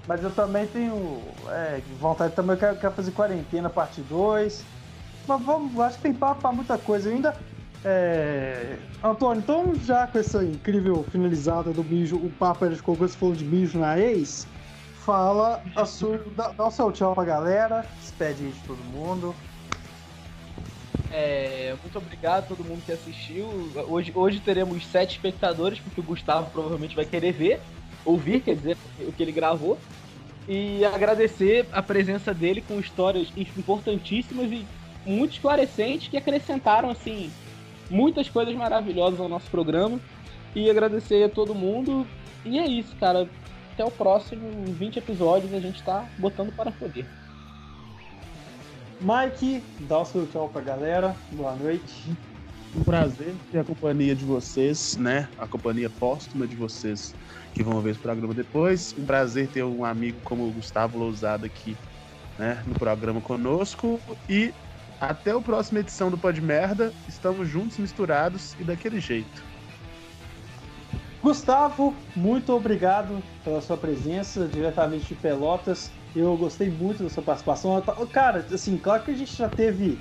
[0.07, 4.65] Mas eu também tenho é, vontade também, eu quero, quero fazer quarentena, parte 2.
[5.29, 7.37] Mas vamos, acho que tem papo pra muita coisa ainda.
[7.85, 13.17] É, Antônio, então já com essa incrível finalizada do mijo, o papo era de você
[13.17, 14.47] falou de mijo na ex,
[15.05, 19.35] fala a sua, dá, dá o seu tchau pra galera, despede aí de todo mundo.
[21.11, 23.47] É, muito obrigado a todo mundo que assistiu.
[23.89, 27.61] Hoje, hoje teremos sete espectadores, porque o Gustavo provavelmente vai querer ver,
[28.05, 29.77] ouvir, quer dizer, o que ele gravou.
[30.49, 34.67] E agradecer a presença dele com histórias importantíssimas e
[35.05, 37.31] muito esclarecentes que acrescentaram, assim,
[37.93, 40.01] muitas coisas maravilhosas ao nosso programa.
[40.55, 42.07] E agradecer a todo mundo.
[42.45, 43.29] E é isso, cara.
[43.73, 47.07] Até o próximo 20 episódios a gente tá botando para poder.
[49.01, 52.11] Mike, dá o seu tchau pra galera, boa noite.
[52.77, 55.29] Um prazer ter a companhia de vocês, né?
[55.39, 57.15] A companhia póstuma de vocês
[57.55, 58.95] que vão ver esse programa depois.
[58.99, 61.77] Um prazer ter um amigo como o Gustavo Lousada aqui,
[62.39, 62.63] né?
[62.67, 63.99] No programa conosco.
[64.29, 64.53] E
[65.03, 66.93] até a próxima edição do Pod Merda.
[67.09, 69.43] Estamos juntos, misturados e daquele jeito.
[71.21, 75.91] Gustavo, muito obrigado pela sua presença diretamente de Pelotas.
[76.15, 77.83] Eu gostei muito da sua participação.
[78.13, 80.01] Cara, assim, claro que a gente já teve,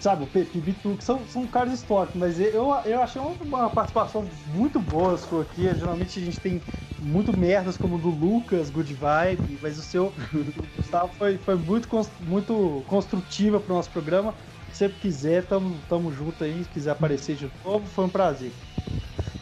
[0.00, 4.26] sabe, o Pepe Bitu, que são, são caras históricos, mas eu, eu achei uma, participação
[4.54, 5.62] muito boa sua aqui.
[5.62, 6.62] Geralmente a gente tem
[6.98, 11.54] muito merdas como o do Lucas, Good Vibe, mas o seu, o Gustavo, foi, foi
[11.54, 11.88] muito,
[12.20, 14.34] muito construtiva para o nosso programa.
[14.72, 16.64] Se sempre quiser, tamo, tamo junto aí.
[16.64, 18.52] Se quiser aparecer de novo, foi um prazer.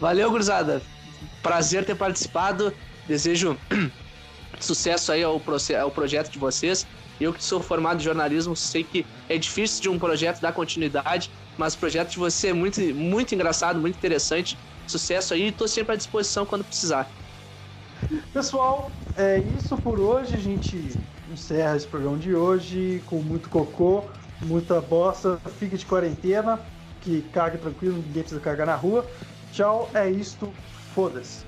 [0.01, 0.83] Valeu, gurizada.
[1.43, 2.73] Prazer ter participado.
[3.07, 3.57] Desejo
[4.59, 5.41] sucesso aí ao,
[5.81, 6.87] ao projeto de vocês.
[7.21, 11.31] Eu que sou formado em jornalismo, sei que é difícil de um projeto dar continuidade,
[11.57, 14.57] mas o projeto de você é muito, muito engraçado, muito interessante.
[14.87, 17.11] Sucesso aí, tô sempre à disposição quando precisar.
[18.33, 20.35] Pessoal, é isso por hoje.
[20.35, 20.99] A gente
[21.31, 24.05] encerra esse programa de hoje com muito cocô,
[24.41, 25.39] muita bosta.
[25.59, 26.61] Fique de quarentena,
[27.01, 29.05] que cague tranquilo, ninguém precisa cagar na rua.
[29.53, 30.55] Tchau, é isto.
[30.95, 31.48] Foda-se.